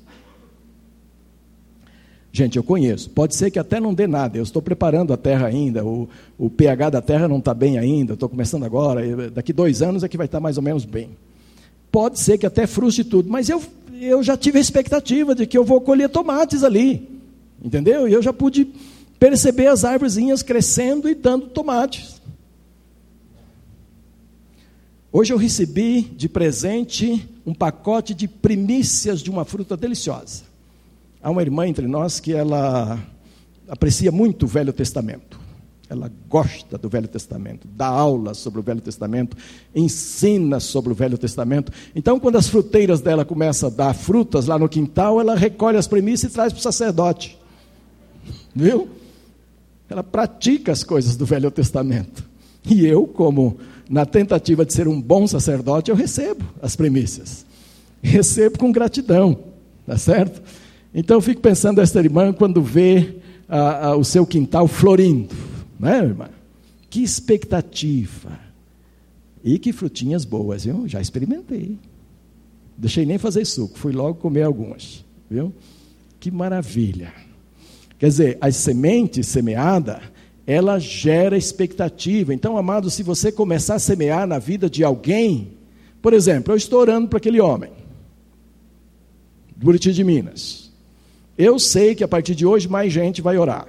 Gente, 2.31 2.57
eu 2.57 2.63
conheço. 2.63 3.09
Pode 3.09 3.35
ser 3.35 3.49
que 3.49 3.57
até 3.57 3.79
não 3.79 3.93
dê 3.93 4.05
nada. 4.05 4.37
Eu 4.37 4.43
estou 4.43 4.61
preparando 4.61 5.13
a 5.13 5.17
terra 5.17 5.47
ainda. 5.47 5.83
O, 5.83 6.07
o 6.37 6.49
pH 6.49 6.91
da 6.91 7.01
terra 7.01 7.27
não 7.27 7.39
está 7.39 7.53
bem 7.53 7.79
ainda. 7.79 8.13
Estou 8.13 8.29
começando 8.29 8.63
agora. 8.63 9.29
Daqui 9.31 9.51
dois 9.51 9.81
anos 9.81 10.03
é 10.03 10.07
que 10.07 10.17
vai 10.17 10.25
estar 10.27 10.39
mais 10.39 10.57
ou 10.57 10.63
menos 10.63 10.85
bem. 10.85 11.09
Pode 11.91 12.19
ser 12.19 12.37
que 12.37 12.45
até 12.45 12.67
frustre 12.67 13.03
tudo. 13.03 13.29
Mas 13.29 13.49
eu 13.49 13.61
eu 13.99 14.21
já 14.21 14.37
tive 14.37 14.57
a 14.57 14.61
expectativa 14.61 15.33
de 15.33 15.45
que 15.45 15.57
eu 15.57 15.63
vou 15.63 15.81
colher 15.81 16.09
tomates 16.09 16.63
ali. 16.63 17.09
Entendeu? 17.63 18.07
E 18.07 18.13
eu 18.13 18.21
já 18.21 18.31
pude 18.31 18.67
perceber 19.19 19.67
as 19.67 19.83
árvorezinhas 19.83 20.43
crescendo 20.43 21.09
e 21.09 21.15
dando 21.15 21.47
tomates. 21.47 22.21
Hoje 25.11 25.33
eu 25.33 25.37
recebi 25.37 26.01
de 26.01 26.29
presente 26.29 27.27
um 27.45 27.53
pacote 27.53 28.13
de 28.13 28.27
primícias 28.27 29.21
de 29.21 29.31
uma 29.31 29.45
fruta 29.45 29.75
deliciosa. 29.75 30.43
Há 31.21 31.29
uma 31.29 31.41
irmã 31.41 31.67
entre 31.67 31.87
nós 31.87 32.19
que 32.19 32.33
ela 32.33 32.99
aprecia 33.67 34.11
muito 34.11 34.43
o 34.43 34.47
Velho 34.47 34.71
Testamento. 34.71 35.39
Ela 35.89 36.11
gosta 36.27 36.77
do 36.77 36.89
Velho 36.89 37.07
Testamento, 37.07 37.65
dá 37.65 37.87
aula 37.87 38.33
sobre 38.33 38.59
o 38.59 38.63
Velho 38.63 38.81
Testamento, 38.81 39.37
ensina 39.73 40.59
sobre 40.59 40.91
o 40.91 40.95
Velho 40.95 41.17
Testamento. 41.17 41.71
Então, 41.95 42.19
quando 42.19 42.35
as 42.35 42.49
fruteiras 42.49 42.99
dela 42.99 43.23
começam 43.23 43.69
a 43.69 43.71
dar 43.71 43.93
frutas 43.93 44.47
lá 44.47 44.59
no 44.59 44.67
quintal, 44.67 45.21
ela 45.21 45.33
recolhe 45.33 45.77
as 45.77 45.87
premissas 45.87 46.31
e 46.31 46.33
traz 46.33 46.51
para 46.51 46.59
o 46.59 46.63
sacerdote. 46.63 47.37
Viu? 48.53 48.89
Ela 49.89 50.03
pratica 50.03 50.73
as 50.73 50.83
coisas 50.83 51.15
do 51.15 51.25
Velho 51.25 51.49
Testamento. 51.49 52.23
E 52.69 52.85
eu, 52.85 53.07
como 53.07 53.57
na 53.89 54.05
tentativa 54.05 54.65
de 54.65 54.73
ser 54.73 54.89
um 54.89 55.01
bom 55.01 55.25
sacerdote, 55.25 55.89
eu 55.89 55.95
recebo 55.95 56.43
as 56.61 56.75
premissas. 56.75 57.45
Recebo 58.01 58.59
com 58.59 58.73
gratidão, 58.73 59.39
tá 59.85 59.97
certo? 59.97 60.41
Então 60.93 61.17
eu 61.17 61.21
fico 61.21 61.41
pensando 61.41 61.81
esta 61.81 61.99
irmã 61.99 62.33
quando 62.33 62.61
vê 62.61 63.15
ah, 63.47 63.87
ah, 63.87 63.95
o 63.95 64.03
seu 64.03 64.25
quintal 64.25 64.67
florindo, 64.67 65.35
né, 65.79 65.99
irmã? 65.99 66.29
Que 66.89 67.03
expectativa. 67.03 68.39
E 69.43 69.59
que 69.59 69.71
frutinhas 69.71 70.25
boas, 70.25 70.65
viu? 70.65 70.87
Já 70.87 70.99
experimentei. 70.99 71.77
Deixei 72.77 73.05
nem 73.05 73.17
fazer 73.17 73.45
suco, 73.45 73.77
fui 73.77 73.91
logo 73.91 74.15
comer 74.15 74.43
algumas, 74.43 75.03
viu? 75.29 75.53
Que 76.19 76.29
maravilha. 76.29 77.13
Quer 77.97 78.07
dizer, 78.07 78.37
as 78.39 78.55
sementes 78.55 79.27
semeadas, 79.27 79.99
ela 80.45 80.79
gera 80.79 81.37
expectativa. 81.37 82.33
Então, 82.33 82.57
amado, 82.57 82.89
se 82.89 83.03
você 83.03 83.31
começar 83.31 83.75
a 83.75 83.79
semear 83.79 84.27
na 84.27 84.39
vida 84.39 84.69
de 84.69 84.83
alguém, 84.83 85.53
por 86.01 86.13
exemplo, 86.13 86.53
eu 86.53 86.57
estou 86.57 86.79
orando 86.79 87.07
para 87.07 87.17
aquele 87.17 87.41
homem, 87.41 87.71
Buriti 89.55 89.91
de 89.91 90.03
Minas. 90.03 90.66
Eu 91.37 91.59
sei 91.59 91.93
que 91.93 92.03
a 92.03 92.07
partir 92.07 92.33
de 92.33 92.45
hoje 92.45 92.67
mais 92.67 92.91
gente 92.91 93.21
vai 93.21 93.37
orar. 93.37 93.67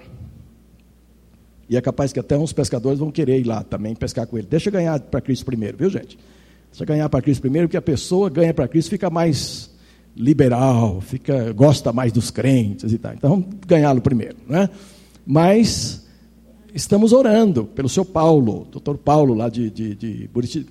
E 1.68 1.76
é 1.76 1.80
capaz 1.80 2.12
que 2.12 2.18
até 2.18 2.36
uns 2.36 2.52
pescadores 2.52 2.98
vão 2.98 3.10
querer 3.10 3.38
ir 3.40 3.44
lá 3.44 3.62
também 3.62 3.94
pescar 3.94 4.26
com 4.26 4.38
ele. 4.38 4.46
Deixa 4.46 4.70
ganhar 4.70 4.98
para 4.98 5.20
Cristo 5.20 5.44
primeiro, 5.44 5.76
viu 5.76 5.90
gente? 5.90 6.18
Deixa 6.70 6.84
ganhar 6.84 7.08
para 7.10 7.20
Cristo 7.20 7.42
primeiro, 7.42 7.68
porque 7.68 7.76
a 7.76 7.82
pessoa 7.82 8.30
ganha 8.30 8.54
para 8.54 8.66
Cristo 8.66 8.88
fica 8.88 9.10
mais 9.10 9.70
liberal, 10.16 11.00
fica, 11.00 11.52
gosta 11.52 11.92
mais 11.92 12.10
dos 12.10 12.30
crentes 12.30 12.92
e 12.92 12.98
tal. 12.98 13.12
Então 13.12 13.44
ganhá-lo 13.66 14.00
primeiro, 14.00 14.36
né? 14.48 14.70
Mas 15.26 16.06
estamos 16.74 17.12
orando 17.12 17.66
pelo 17.66 17.88
seu 17.88 18.04
Paulo, 18.04 18.66
doutor 18.72 18.96
Paulo 18.96 19.34
lá 19.34 19.50
de, 19.50 19.68
de, 19.68 19.94
de 19.94 20.30
Buriti. 20.32 20.66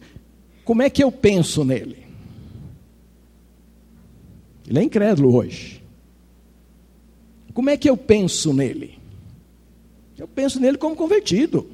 Como 0.66 0.82
é 0.82 0.89
que 0.89 1.04
eu 1.04 1.12
penso 1.12 1.63
nele? 1.63 1.98
Ele 4.68 4.80
é 4.80 4.84
incrédulo 4.84 5.36
hoje. 5.36 5.82
Como 7.57 7.71
é 7.71 7.75
que 7.75 7.89
eu 7.89 7.97
penso 7.97 8.53
nele? 8.53 8.99
Eu 10.15 10.27
penso 10.27 10.59
nele 10.59 10.77
como 10.77 10.95
convertido. 10.95 11.65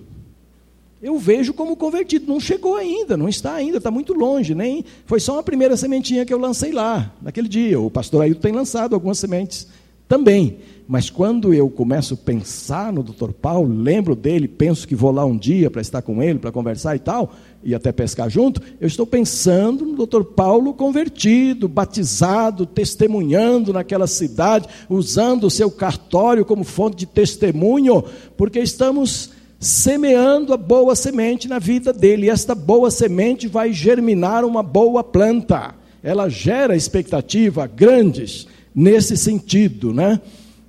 Eu 1.01 1.19
vejo 1.19 1.53
como 1.53 1.75
convertido. 1.75 2.25
Não 2.25 2.39
chegou 2.39 2.77
ainda, 2.77 3.17
não 3.17 3.27
está 3.27 3.53
ainda, 3.55 3.79
está 3.79 3.91
muito 3.91 4.13
longe. 4.13 4.55
Nem 4.55 4.85
foi 5.05 5.19
só 5.19 5.33
uma 5.33 5.43
primeira 5.43 5.75
sementinha 5.75 6.25
que 6.25 6.33
eu 6.33 6.37
lancei 6.37 6.71
lá 6.71 7.13
naquele 7.21 7.49
dia. 7.49 7.77
O 7.81 7.91
pastor 7.91 8.21
Ailton 8.21 8.39
tem 8.39 8.53
lançado 8.53 8.93
algumas 8.93 9.19
sementes 9.19 9.67
também. 10.07 10.57
Mas 10.87 11.09
quando 11.09 11.53
eu 11.53 11.69
começo 11.69 12.13
a 12.13 12.17
pensar 12.17 12.91
no 12.91 13.01
Dr. 13.01 13.31
Paulo, 13.31 13.73
lembro 13.73 14.15
dele, 14.15 14.47
penso 14.47 14.87
que 14.87 14.95
vou 14.95 15.11
lá 15.11 15.25
um 15.25 15.37
dia 15.37 15.71
para 15.71 15.81
estar 15.81 16.01
com 16.01 16.21
ele, 16.21 16.39
para 16.39 16.51
conversar 16.51 16.95
e 16.95 16.99
tal, 16.99 17.33
e 17.63 17.73
até 17.73 17.91
pescar 17.91 18.29
junto, 18.29 18.61
eu 18.81 18.87
estou 18.87 19.07
pensando 19.07 19.85
no 19.85 20.05
Dr. 20.05 20.23
Paulo 20.23 20.73
convertido, 20.73 21.69
batizado, 21.69 22.65
testemunhando 22.65 23.71
naquela 23.71 24.07
cidade, 24.07 24.67
usando 24.89 25.45
o 25.45 25.49
seu 25.49 25.71
cartório 25.71 26.43
como 26.43 26.65
fonte 26.65 26.97
de 26.97 27.05
testemunho, 27.05 28.03
porque 28.35 28.59
estamos 28.59 29.31
semeando 29.57 30.53
a 30.53 30.57
boa 30.57 30.93
semente 30.93 31.47
na 31.47 31.59
vida 31.59 31.93
dele, 31.93 32.25
e 32.25 32.29
esta 32.29 32.53
boa 32.53 32.91
semente 32.91 33.47
vai 33.47 33.71
germinar 33.71 34.43
uma 34.43 34.61
boa 34.61 35.01
planta. 35.01 35.75
Ela 36.03 36.27
gera 36.27 36.75
expectativa 36.75 37.65
grandes 37.65 38.45
nesse 38.75 39.15
sentido, 39.15 39.93
né? 39.93 40.19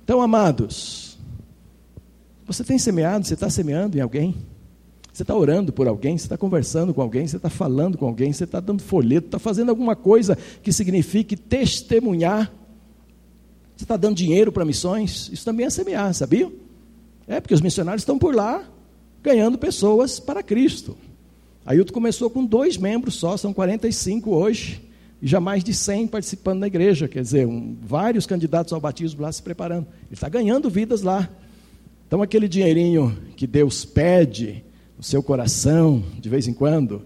Então, 0.05 0.21
amados, 0.21 1.17
você 2.45 2.63
tem 2.63 2.77
semeado, 2.77 3.25
você 3.25 3.33
está 3.33 3.49
semeando 3.49 3.97
em 3.97 4.01
alguém? 4.01 4.35
Você 5.11 5.23
está 5.23 5.35
orando 5.35 5.73
por 5.73 5.87
alguém, 5.87 6.15
você 6.15 6.25
está 6.25 6.37
conversando 6.37 6.93
com 6.93 7.01
alguém, 7.01 7.25
você 7.25 7.37
está 7.37 7.49
falando 7.49 7.97
com 7.97 8.05
alguém, 8.05 8.31
você 8.31 8.43
está 8.43 8.59
dando 8.59 8.83
folheto, 8.83 9.25
está 9.25 9.39
fazendo 9.39 9.69
alguma 9.69 9.95
coisa 9.95 10.37
que 10.61 10.71
signifique 10.71 11.35
testemunhar. 11.35 12.53
Você 13.75 13.83
está 13.83 13.97
dando 13.97 14.15
dinheiro 14.15 14.51
para 14.51 14.63
missões, 14.63 15.27
isso 15.33 15.43
também 15.43 15.65
é 15.65 15.71
semear, 15.71 16.13
sabia? 16.13 16.53
É, 17.27 17.41
porque 17.41 17.55
os 17.55 17.61
missionários 17.61 18.03
estão 18.03 18.19
por 18.19 18.35
lá 18.35 18.63
ganhando 19.23 19.57
pessoas 19.57 20.19
para 20.19 20.43
Cristo. 20.43 20.95
Ailton 21.65 21.91
começou 21.91 22.29
com 22.29 22.45
dois 22.45 22.77
membros 22.77 23.15
só, 23.15 23.35
são 23.37 23.51
45 23.51 24.29
hoje 24.29 24.85
e 25.21 25.27
já 25.27 25.39
mais 25.39 25.63
de 25.63 25.73
100 25.73 26.07
participando 26.07 26.59
da 26.59 26.67
igreja, 26.67 27.07
quer 27.07 27.21
dizer, 27.21 27.47
um, 27.47 27.75
vários 27.81 28.25
candidatos 28.25 28.73
ao 28.73 28.81
batismo 28.81 29.21
lá 29.21 29.31
se 29.31 29.41
preparando. 29.41 29.87
Ele 30.03 30.13
está 30.13 30.29
ganhando 30.29 30.69
vidas 30.69 31.01
lá. 31.01 31.29
Então, 32.07 32.21
aquele 32.21 32.47
dinheirinho 32.47 33.17
que 33.35 33.47
Deus 33.47 33.85
pede 33.85 34.63
no 34.97 35.03
seu 35.03 35.23
coração, 35.23 36.03
de 36.19 36.29
vez 36.29 36.47
em 36.47 36.53
quando, 36.53 37.01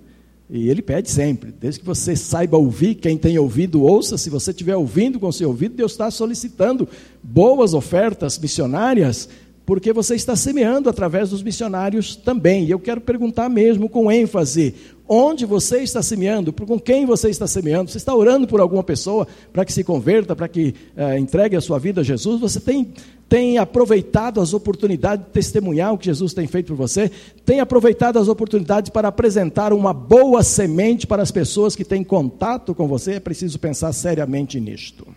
e 0.49 0.67
Ele 0.67 0.81
pede 0.81 1.09
sempre, 1.11 1.51
desde 1.51 1.79
que 1.79 1.85
você 1.85 2.15
saiba 2.15 2.57
ouvir, 2.57 2.95
quem 2.95 3.17
tem 3.17 3.37
ouvido, 3.37 3.83
ouça. 3.83 4.17
Se 4.17 4.29
você 4.29 4.49
estiver 4.49 4.75
ouvindo 4.75 5.19
com 5.19 5.31
seu 5.31 5.49
ouvido, 5.49 5.75
Deus 5.75 5.91
está 5.91 6.09
solicitando 6.09 6.89
boas 7.23 7.73
ofertas 7.73 8.37
missionárias 8.39 9.29
porque 9.69 9.93
você 9.93 10.15
está 10.15 10.35
semeando 10.35 10.89
através 10.89 11.29
dos 11.29 11.43
missionários 11.43 12.15
também. 12.15 12.65
E 12.65 12.71
eu 12.71 12.79
quero 12.79 12.99
perguntar 12.99 13.47
mesmo 13.49 13.87
com 13.87 14.11
ênfase: 14.11 14.73
onde 15.09 15.43
você 15.43 15.79
está 15.79 16.03
semeando? 16.03 16.53
Com 16.53 16.79
quem 16.79 17.03
você 17.03 17.29
está 17.29 17.47
semeando? 17.47 17.89
Você 17.89 17.97
está 17.97 18.13
orando 18.13 18.47
por 18.47 18.61
alguma 18.61 18.83
pessoa 18.83 19.27
para 19.51 19.65
que 19.65 19.73
se 19.73 19.83
converta, 19.83 20.35
para 20.35 20.47
que 20.47 20.75
uh, 20.95 21.17
entregue 21.17 21.55
a 21.55 21.61
sua 21.61 21.79
vida 21.79 22.01
a 22.01 22.03
Jesus? 22.03 22.39
Você 22.39 22.59
tem, 22.59 22.93
tem 23.27 23.57
aproveitado 23.57 24.39
as 24.39 24.53
oportunidades 24.53 25.25
de 25.25 25.31
testemunhar 25.31 25.91
o 25.91 25.97
que 25.97 26.05
Jesus 26.05 26.31
tem 26.31 26.45
feito 26.45 26.67
por 26.67 26.75
você? 26.75 27.09
Tem 27.43 27.59
aproveitado 27.59 28.19
as 28.19 28.27
oportunidades 28.27 28.91
para 28.91 29.07
apresentar 29.07 29.73
uma 29.73 29.93
boa 29.93 30.43
semente 30.43 31.07
para 31.07 31.23
as 31.23 31.31
pessoas 31.31 31.75
que 31.75 31.83
têm 31.83 32.03
contato 32.03 32.75
com 32.75 32.87
você? 32.87 33.13
É 33.13 33.19
preciso 33.19 33.57
pensar 33.57 33.91
seriamente 33.93 34.59
nisto. 34.59 35.07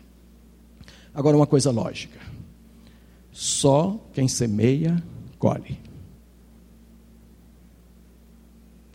Agora, 1.14 1.36
uma 1.36 1.46
coisa 1.46 1.70
lógica. 1.70 2.18
Só 3.30 4.00
quem 4.14 4.26
semeia, 4.26 5.02
colhe. 5.38 5.78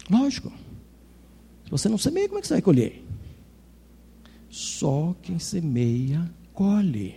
Lógico. 0.10 0.51
Se 1.67 1.71
você 1.71 1.89
não 1.89 1.97
semeia, 1.97 2.27
como 2.27 2.39
é 2.39 2.41
que 2.41 2.47
você 2.47 2.56
vai 2.56 2.62
colher? 2.62 3.03
Só 4.49 5.15
quem 5.21 5.38
semeia, 5.38 6.27
colhe. 6.53 7.13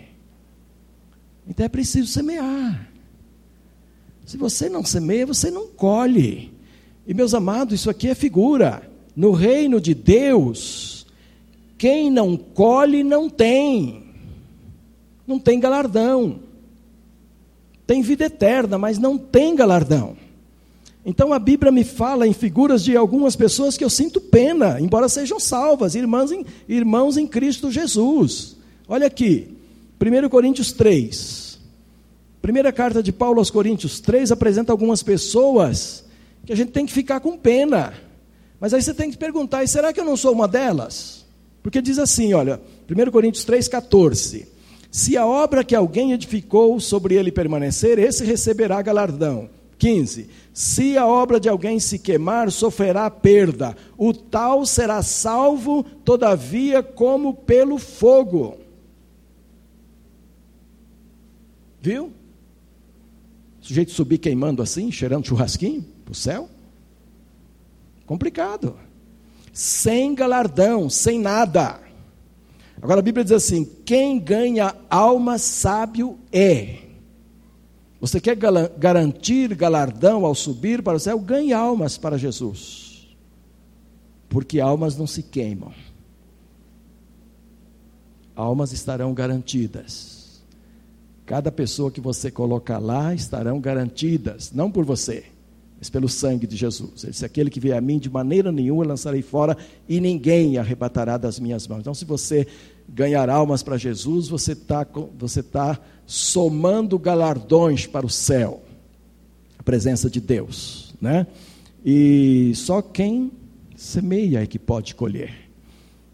Então 1.48 1.64
é 1.64 1.68
preciso 1.68 2.08
semear. 2.08 2.90
Se 4.26 4.36
você 4.36 4.68
não 4.68 4.84
semeia, 4.84 5.26
você 5.26 5.50
não 5.50 5.68
colhe. 5.68 6.52
E 7.06 7.14
meus 7.14 7.32
amados, 7.32 7.74
isso 7.74 7.88
aqui 7.88 8.08
é 8.08 8.14
figura. 8.14 8.90
No 9.14 9.32
reino 9.32 9.80
de 9.80 9.94
Deus, 9.94 11.06
quem 11.78 12.10
não 12.10 12.36
colhe 12.36 13.02
não 13.02 13.30
tem. 13.30 14.04
Não 15.26 15.38
tem 15.38 15.58
galardão 15.58 16.50
tem 17.90 18.02
vida 18.02 18.26
eterna, 18.26 18.78
mas 18.78 19.00
não 19.00 19.18
tem 19.18 19.56
galardão. 19.56 20.16
Então 21.04 21.32
a 21.32 21.38
Bíblia 21.38 21.72
me 21.72 21.82
fala 21.82 22.26
em 22.26 22.32
figuras 22.32 22.84
de 22.84 22.96
algumas 22.96 23.34
pessoas 23.34 23.76
que 23.76 23.84
eu 23.84 23.90
sinto 23.90 24.20
pena, 24.20 24.78
embora 24.80 25.08
sejam 25.08 25.40
salvas, 25.40 25.94
irmãs 25.94 26.30
em, 26.30 26.44
irmãos 26.68 27.16
em 27.16 27.26
Cristo 27.26 27.70
Jesus. 27.70 28.56
Olha 28.86 29.06
aqui, 29.06 29.56
1 30.00 30.28
Coríntios 30.28 30.72
3. 30.72 31.58
Primeira 32.42 32.72
carta 32.72 33.02
de 33.02 33.12
Paulo 33.12 33.38
aos 33.38 33.50
Coríntios 33.50 34.00
3 34.00 34.32
apresenta 34.32 34.72
algumas 34.72 35.02
pessoas 35.02 36.04
que 36.44 36.52
a 36.52 36.56
gente 36.56 36.72
tem 36.72 36.84
que 36.84 36.92
ficar 36.92 37.20
com 37.20 37.36
pena. 37.36 37.94
Mas 38.58 38.74
aí 38.74 38.82
você 38.82 38.92
tem 38.92 39.10
que 39.10 39.16
perguntar, 39.16 39.64
e 39.64 39.68
será 39.68 39.92
que 39.92 40.00
eu 40.00 40.04
não 40.04 40.16
sou 40.16 40.32
uma 40.32 40.46
delas? 40.46 41.24
Porque 41.62 41.80
diz 41.80 41.98
assim, 41.98 42.34
olha, 42.34 42.60
1 42.90 43.10
Coríntios 43.10 43.44
3, 43.44 43.68
14. 43.68 44.48
Se 44.90 45.16
a 45.16 45.26
obra 45.26 45.62
que 45.62 45.74
alguém 45.74 46.12
edificou 46.12 46.78
sobre 46.80 47.14
ele 47.14 47.30
permanecer, 47.30 47.98
esse 47.98 48.24
receberá 48.24 48.82
galardão. 48.82 49.48
15. 49.80 50.28
Se 50.52 50.98
a 50.98 51.06
obra 51.06 51.40
de 51.40 51.48
alguém 51.48 51.80
se 51.80 51.98
queimar, 51.98 52.52
sofrerá 52.52 53.10
perda. 53.10 53.74
O 53.96 54.12
tal 54.12 54.66
será 54.66 55.02
salvo, 55.02 55.82
todavia, 56.04 56.82
como 56.82 57.32
pelo 57.32 57.78
fogo. 57.78 58.58
Viu? 61.80 62.12
O 63.60 63.64
sujeito 63.64 63.90
subir 63.90 64.18
queimando 64.18 64.62
assim, 64.62 64.92
cheirando 64.92 65.26
churrasquinho 65.26 65.82
para 66.04 66.12
o 66.12 66.14
céu? 66.14 66.48
Complicado. 68.04 68.76
Sem 69.52 70.14
galardão, 70.14 70.90
sem 70.90 71.18
nada. 71.18 71.80
Agora 72.82 73.00
a 73.00 73.02
Bíblia 73.02 73.24
diz 73.24 73.32
assim: 73.32 73.64
quem 73.84 74.18
ganha 74.18 74.74
alma 74.90 75.38
sábio 75.38 76.18
é. 76.30 76.89
Você 78.00 78.18
quer 78.18 78.36
garantir 78.78 79.54
galardão 79.54 80.24
ao 80.24 80.34
subir 80.34 80.82
para 80.82 80.96
o 80.96 81.00
céu? 81.00 81.18
Ganhe 81.18 81.52
almas 81.52 81.98
para 81.98 82.16
Jesus. 82.16 83.14
Porque 84.28 84.58
almas 84.58 84.96
não 84.96 85.06
se 85.06 85.22
queimam. 85.22 85.72
Almas 88.34 88.72
estarão 88.72 89.12
garantidas. 89.12 90.42
Cada 91.26 91.52
pessoa 91.52 91.90
que 91.90 92.00
você 92.00 92.30
colocar 92.30 92.78
lá 92.78 93.14
estarão 93.14 93.60
garantidas, 93.60 94.50
não 94.50 94.70
por 94.70 94.84
você, 94.84 95.26
mas 95.80 95.88
pelo 95.88 96.10
sangue 96.10 96.46
de 96.46 96.56
Jesus. 96.56 97.02
Ele 97.02 97.12
disse: 97.12 97.24
Aquele 97.24 97.48
que 97.48 97.58
vier 97.58 97.76
a 97.76 97.80
mim, 97.80 97.98
de 97.98 98.10
maneira 98.10 98.52
nenhuma 98.52 98.84
lançarei 98.84 99.22
fora, 99.22 99.56
e 99.88 99.98
ninguém 99.98 100.58
arrebatará 100.58 101.16
das 101.16 101.40
minhas 101.40 101.66
mãos. 101.66 101.80
Então, 101.80 101.94
se 101.94 102.04
você 102.04 102.46
ganhar 102.86 103.30
almas 103.30 103.62
para 103.62 103.78
Jesus, 103.78 104.28
você 104.28 104.52
está 104.52 104.86
você 105.18 105.42
tá 105.42 105.80
somando 106.04 106.98
galardões 106.98 107.86
para 107.86 108.04
o 108.04 108.10
céu, 108.10 108.62
a 109.58 109.62
presença 109.62 110.10
de 110.10 110.20
Deus, 110.20 110.94
né? 111.00 111.26
E 111.82 112.52
só 112.54 112.82
quem 112.82 113.32
semeia 113.74 114.42
é 114.42 114.46
que 114.46 114.58
pode 114.58 114.94
colher. 114.94 115.32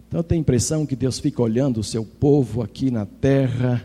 Então, 0.06 0.20
eu 0.20 0.24
tenho 0.24 0.38
a 0.38 0.42
impressão 0.42 0.86
que 0.86 0.94
Deus 0.94 1.18
fica 1.18 1.42
olhando 1.42 1.80
o 1.80 1.84
seu 1.84 2.04
povo 2.04 2.62
aqui 2.62 2.88
na 2.88 3.04
terra 3.04 3.84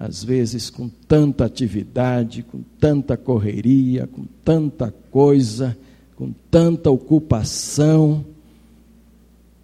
às 0.00 0.24
vezes 0.24 0.70
com 0.70 0.88
tanta 0.88 1.44
atividade, 1.44 2.42
com 2.42 2.62
tanta 2.80 3.18
correria, 3.18 4.06
com 4.06 4.24
tanta 4.42 4.90
coisa, 5.10 5.76
com 6.16 6.32
tanta 6.50 6.90
ocupação. 6.90 8.24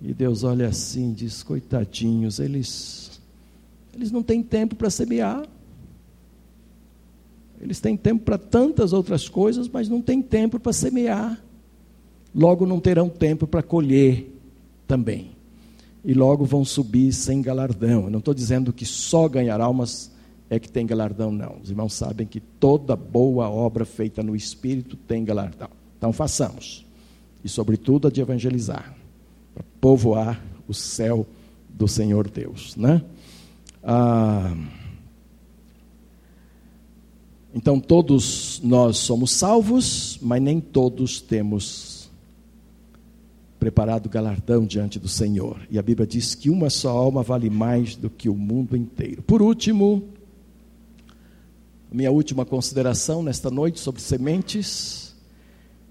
E 0.03 0.13
Deus 0.13 0.45
olha 0.45 0.69
assim 0.69 1.15
diz: 1.15 1.43
coitadinhos, 1.43 2.39
eles, 2.39 3.19
eles 3.95 4.13
não 4.13 4.23
têm 4.23 4.43
tempo 4.43 4.77
para 4.77 4.91
semear. 4.91 5.49
Eles 7.59 7.81
têm 7.81 7.97
tempo 7.97 8.23
para 8.23 8.37
tantas 8.37 8.93
outras 8.93 9.31
coisas, 9.31 9.67
mas 9.67 9.89
não 9.89 10.03
têm 10.03 10.21
tempo 10.21 10.61
para 10.61 10.75
semear. 10.75 11.43
Logo 12.35 12.67
não 12.67 12.79
terão 12.79 13.09
tempo 13.09 13.47
para 13.47 13.63
colher 13.63 14.31
também. 14.87 15.31
E 16.05 16.13
logo 16.13 16.45
vão 16.45 16.63
subir 16.63 17.11
sem 17.15 17.41
galardão. 17.41 18.05
Eu 18.05 18.11
não 18.11 18.19
estou 18.19 18.35
dizendo 18.35 18.71
que 18.75 18.85
só 18.85 19.27
ganhar 19.27 19.63
almas 19.63 20.15
é 20.49 20.59
que 20.59 20.69
tem 20.69 20.87
galardão, 20.87 21.33
não. 21.33 21.59
Os 21.63 21.71
irmãos 21.71 21.93
sabem 21.93 22.27
que 22.27 22.41
toda 22.41 22.95
boa 22.95 23.49
obra 23.49 23.85
feita 23.85 24.23
no 24.23 24.37
Espírito 24.37 24.97
tem 24.97 25.25
galardão. 25.25 25.71
Então 25.99 26.13
façamos. 26.13 26.87
E, 27.43 27.49
sobretudo, 27.49 28.09
a 28.09 28.11
de 28.11 28.21
evangelizar, 28.21 28.95
para 29.55 29.65
povoar 29.81 30.41
o 30.69 30.75
céu 30.75 31.27
do 31.69 31.89
Senhor 31.89 32.29
Deus. 32.29 32.77
Né? 32.77 33.03
Ah, 33.83 34.57
então, 37.55 37.81
todos 37.81 38.61
nós 38.63 38.99
somos 38.99 39.31
salvos, 39.31 40.19
mas 40.21 40.43
nem 40.43 40.61
todos 40.61 41.21
temos 41.21 42.11
preparado 43.59 44.09
galardão 44.09 44.65
diante 44.67 44.99
do 44.99 45.09
Senhor. 45.09 45.59
E 45.71 45.79
a 45.79 45.83
Bíblia 45.83 46.07
diz 46.07 46.35
que 46.35 46.51
uma 46.51 46.71
só 46.71 46.91
alma 46.91 47.23
vale 47.23 47.49
mais 47.49 47.97
do 47.97 48.11
que 48.11 48.29
o 48.29 48.35
mundo 48.35 48.77
inteiro. 48.77 49.23
Por 49.23 49.41
último, 49.41 50.05
minha 51.93 52.11
última 52.11 52.45
consideração 52.45 53.23
nesta 53.23 53.51
noite 53.51 53.81
sobre 53.81 54.01
sementes 54.01 55.15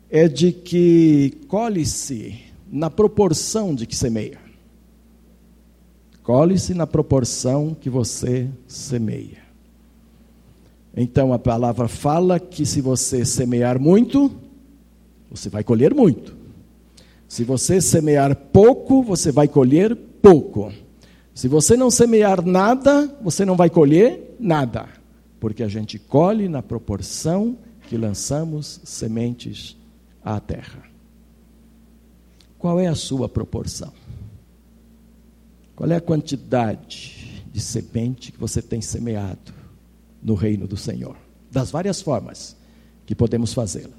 é 0.10 0.28
de 0.28 0.52
que 0.52 1.38
colhe-se 1.48 2.40
na 2.72 2.90
proporção 2.90 3.74
de 3.74 3.86
que 3.86 3.96
semeia. 3.96 4.40
Colhe-se 6.22 6.74
na 6.74 6.86
proporção 6.86 7.76
que 7.80 7.90
você 7.90 8.50
semeia. 8.68 9.44
Então 10.96 11.32
a 11.34 11.40
palavra 11.40 11.88
fala 11.88 12.40
que 12.40 12.66
se 12.66 12.82
você 12.82 13.24
semear 13.26 13.80
muito, 13.80 14.32
você 15.30 15.50
vai 15.50 15.64
colher 15.64 15.94
muito. 15.94 16.36
Se 17.28 17.44
você 17.44 17.82
semear 17.82 18.36
pouco, 18.36 19.02
você 19.02 19.32
vai 19.32 19.48
colher 19.48 19.96
pouco. 19.96 20.72
Se 21.34 21.48
você 21.48 21.76
não 21.76 21.92
semear 21.92 22.46
nada, 22.46 23.14
você 23.22 23.44
não 23.44 23.56
vai 23.56 23.70
colher 23.70 24.36
nada 24.40 24.95
porque 25.46 25.62
a 25.62 25.68
gente 25.68 26.00
colhe 26.00 26.50
na 26.50 26.64
proporção 26.64 27.56
que 27.88 27.96
lançamos 27.96 28.82
sementes 28.84 29.78
à 30.24 30.40
terra. 30.40 30.82
Qual 32.58 32.80
é 32.80 32.88
a 32.88 32.96
sua 32.96 33.30
proporção? 33.30 33.94
Qual 35.76 35.88
é 35.92 35.98
a 35.98 36.02
quantidade 36.02 37.44
de 37.54 37.60
semente 37.60 38.32
que 38.32 38.40
você 38.40 38.60
tem 38.60 38.82
semeado 38.82 39.54
no 40.20 40.34
reino 40.34 40.68
do 40.68 40.76
Senhor? 40.76 41.16
Das 41.52 41.70
várias 41.70 42.02
formas 42.02 42.58
que 43.06 43.14
podemos 43.14 43.54
fazê-la. 43.54 43.94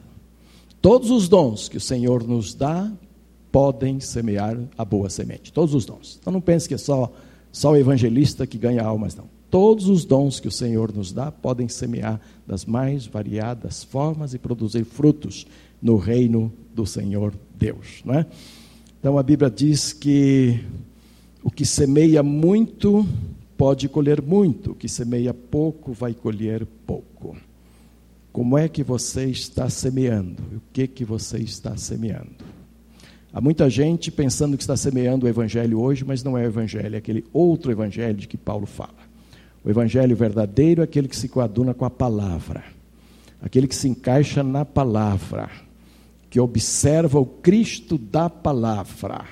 Todos 0.83 1.13
os 1.13 1.29
dons 1.29 1.69
que 1.69 1.77
o 1.77 1.81
Senhor 1.81 2.27
nos 2.27 2.55
dá 2.55 2.93
podem 3.53 4.01
semear 4.01 4.59
a 4.77 4.85
boa 4.85 5.09
semente. 5.09 5.53
Todos 5.53 5.77
os 5.77 5.87
dons. 5.87 6.19
Então 6.21 6.33
não 6.33 6.41
pense 6.41 6.67
que 6.67 6.75
é 6.75 6.79
só, 6.79 7.13
só 7.53 7.71
o 7.71 7.77
evangelista 7.77 8.49
que 8.49 8.59
ganha 8.59 8.83
almas, 8.83 9.15
não. 9.15 9.36
Todos 9.57 9.89
os 9.89 10.05
dons 10.05 10.39
que 10.39 10.49
o 10.49 10.53
Senhor 10.53 10.95
nos 10.95 11.15
dá 11.15 11.33
podem 11.33 11.67
semear 11.67 12.21
das 12.47 12.67
mais 12.67 13.07
variadas 13.07 13.83
formas 13.83 14.35
e 14.35 14.39
produzir 14.39 14.85
frutos 14.85 15.47
no 15.81 15.97
reino 15.97 16.53
do 16.75 16.85
Senhor 16.85 17.33
Deus. 17.59 18.03
Não 18.05 18.17
é? 18.17 18.27
Então 19.01 19.17
a 19.17 19.23
Bíblia 19.23 19.51
diz 19.51 19.95
que 19.95 20.61
o 21.43 21.51
que 21.51 21.65
semeia 21.65 22.23
muito 22.23 23.09
pode 23.57 23.89
colher 23.89 24.21
muito, 24.21 24.73
o 24.73 24.75
que 24.75 24.91
semeia 24.91 25.33
pouco 25.33 25.91
vai 25.91 26.13
colher 26.13 26.67
pouco. 26.87 27.35
Como 28.31 28.59
é 28.59 28.69
que 28.69 28.83
você 28.83 29.25
está 29.25 29.71
semeando? 29.71 30.43
O 30.55 30.61
que 30.71 30.87
que 30.87 31.03
você 31.03 31.39
está 31.39 31.79
semeando? 31.79 32.45
Há 33.33 33.41
muita 33.41 33.71
gente 33.71 34.11
pensando 34.11 34.55
que 34.55 34.63
está 34.63 34.77
semeando 34.77 35.25
o 35.25 35.29
evangelho 35.31 35.81
hoje, 35.81 36.05
mas 36.05 36.23
não 36.23 36.37
é 36.37 36.43
o 36.43 36.49
evangelho, 36.49 36.95
é 36.95 36.99
aquele 36.99 37.25
outro 37.33 37.73
evangelho 37.73 38.19
de 38.19 38.29
que 38.29 38.37
Paulo 38.37 38.67
fala. 38.67 39.06
O 39.67 39.71
evangelho 39.71 40.15
verdadeiro 40.15 40.81
é 40.81 40.85
aquele 40.85 41.09
que 41.09 41.17
se 41.17 41.29
coaduna 41.29 41.75
com 41.75 41.85
a 41.85 41.91
palavra, 41.91 42.63
aquele 43.43 43.67
que 43.67 43.75
se 43.75 43.89
encaixa 43.89 44.41
na 44.41 44.65
palavra, 44.65 45.51
que 46.31 46.39
observa 46.39 47.19
o 47.19 47.27
Cristo 47.27 47.99
da 47.99 48.31
palavra. 48.31 49.25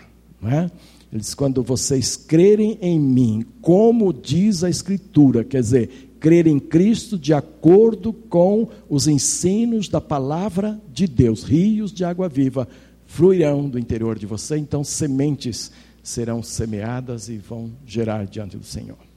Não 0.43 0.51
é? 0.51 0.69
Ele 1.13 1.21
diz: 1.21 1.35
quando 1.35 1.63
vocês 1.63 2.17
crerem 2.17 2.77
em 2.83 2.99
mim, 2.99 3.47
como 3.63 4.13
diz 4.13 4.65
a 4.65 4.69
Escritura, 4.69 5.45
quer 5.45 5.61
dizer, 5.61 6.17
crer 6.19 6.49
em 6.49 6.59
Cristo 6.59 7.17
de 7.17 7.33
acordo 7.33 8.13
com 8.13 8.67
os 8.89 9.07
ensinos 9.07 9.89
da 9.89 10.01
palavra 10.01 10.81
de 10.93 11.07
Deus, 11.07 11.45
rios 11.45 11.93
de 11.93 12.05
água 12.05 12.29
viva 12.29 12.67
fluirão 13.07 13.69
do 13.69 13.79
interior 13.79 14.19
de 14.19 14.27
você, 14.27 14.57
então 14.57 14.83
sementes 14.83 15.71
serão 16.03 16.43
semeadas 16.43 17.29
e 17.29 17.39
vão 17.39 17.71
gerar 17.87 18.27
diante 18.27 18.57
do 18.57 18.65
Senhor. 18.65 19.14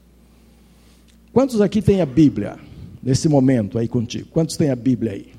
Quantos 1.32 1.60
aqui 1.60 1.82
tem 1.82 2.00
a 2.00 2.06
Bíblia 2.06 2.58
nesse 3.02 3.28
momento 3.28 3.78
aí 3.78 3.88
contigo? 3.88 4.28
Quantos 4.30 4.56
tem 4.56 4.70
a 4.70 4.76
Bíblia 4.76 5.12
aí? 5.12 5.32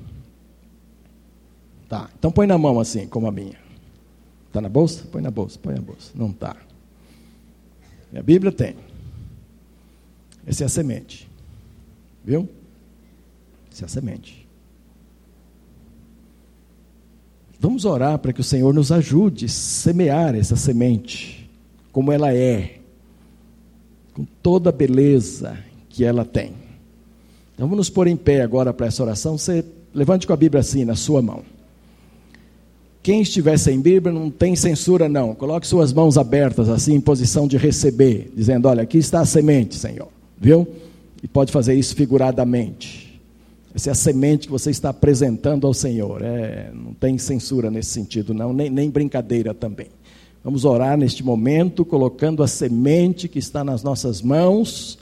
Tá. 1.88 2.08
Então 2.18 2.30
põe 2.30 2.46
na 2.46 2.56
mão 2.56 2.78
assim, 2.78 3.06
como 3.06 3.26
a 3.26 3.32
minha. 3.32 3.58
Está 4.46 4.60
na 4.60 4.68
bolsa? 4.68 5.04
Põe 5.10 5.22
na 5.22 5.30
bolsa, 5.30 5.58
põe 5.60 5.74
na 5.74 5.80
bolsa. 5.80 6.12
Não 6.14 6.30
está. 6.30 6.56
A 8.14 8.22
Bíblia 8.22 8.52
tem. 8.52 8.76
Essa 10.46 10.64
é 10.64 10.66
a 10.66 10.68
semente. 10.68 11.28
Viu? 12.24 12.48
Essa 13.72 13.84
é 13.84 13.86
a 13.86 13.88
semente. 13.88 14.48
Vamos 17.58 17.84
orar 17.84 18.18
para 18.18 18.32
que 18.32 18.40
o 18.40 18.44
Senhor 18.44 18.72
nos 18.72 18.90
ajude 18.90 19.44
a 19.44 19.48
semear 19.48 20.34
essa 20.34 20.56
semente, 20.56 21.50
como 21.92 22.10
ela 22.10 22.32
é, 22.32 22.80
com 24.14 24.24
toda 24.24 24.70
a 24.70 24.72
beleza 24.72 25.69
que 26.00 26.04
ela 26.06 26.24
tem. 26.24 26.52
Então 27.52 27.66
vamos 27.66 27.76
nos 27.76 27.90
pôr 27.90 28.06
em 28.06 28.16
pé 28.16 28.40
agora 28.40 28.72
para 28.72 28.86
essa 28.86 29.02
oração. 29.02 29.36
Você 29.36 29.62
levante 29.92 30.26
com 30.26 30.32
a 30.32 30.36
Bíblia 30.36 30.60
assim 30.60 30.82
na 30.82 30.96
sua 30.96 31.20
mão. 31.20 31.42
Quem 33.02 33.20
estiver 33.20 33.58
sem 33.58 33.78
Bíblia 33.78 34.10
não 34.10 34.30
tem 34.30 34.56
censura 34.56 35.10
não. 35.10 35.34
Coloque 35.34 35.66
suas 35.66 35.92
mãos 35.92 36.16
abertas 36.16 36.70
assim 36.70 36.94
em 36.94 37.02
posição 37.02 37.46
de 37.46 37.58
receber, 37.58 38.32
dizendo: 38.34 38.66
"Olha, 38.66 38.82
aqui 38.82 38.96
está 38.96 39.20
a 39.20 39.26
semente, 39.26 39.76
Senhor". 39.76 40.08
Viu? 40.40 40.66
E 41.22 41.28
pode 41.28 41.52
fazer 41.52 41.74
isso 41.74 41.94
figuradamente. 41.94 43.20
Essa 43.74 43.90
é 43.90 43.92
a 43.92 43.94
semente 43.94 44.46
que 44.46 44.52
você 44.52 44.70
está 44.70 44.88
apresentando 44.88 45.66
ao 45.66 45.74
Senhor. 45.74 46.22
É, 46.22 46.70
não 46.72 46.94
tem 46.94 47.18
censura 47.18 47.70
nesse 47.70 47.90
sentido, 47.90 48.32
não, 48.32 48.54
nem, 48.54 48.70
nem 48.70 48.88
brincadeira 48.88 49.52
também. 49.52 49.88
Vamos 50.42 50.64
orar 50.64 50.96
neste 50.96 51.22
momento, 51.22 51.84
colocando 51.84 52.42
a 52.42 52.48
semente 52.48 53.28
que 53.28 53.38
está 53.38 53.62
nas 53.62 53.82
nossas 53.82 54.22
mãos 54.22 54.98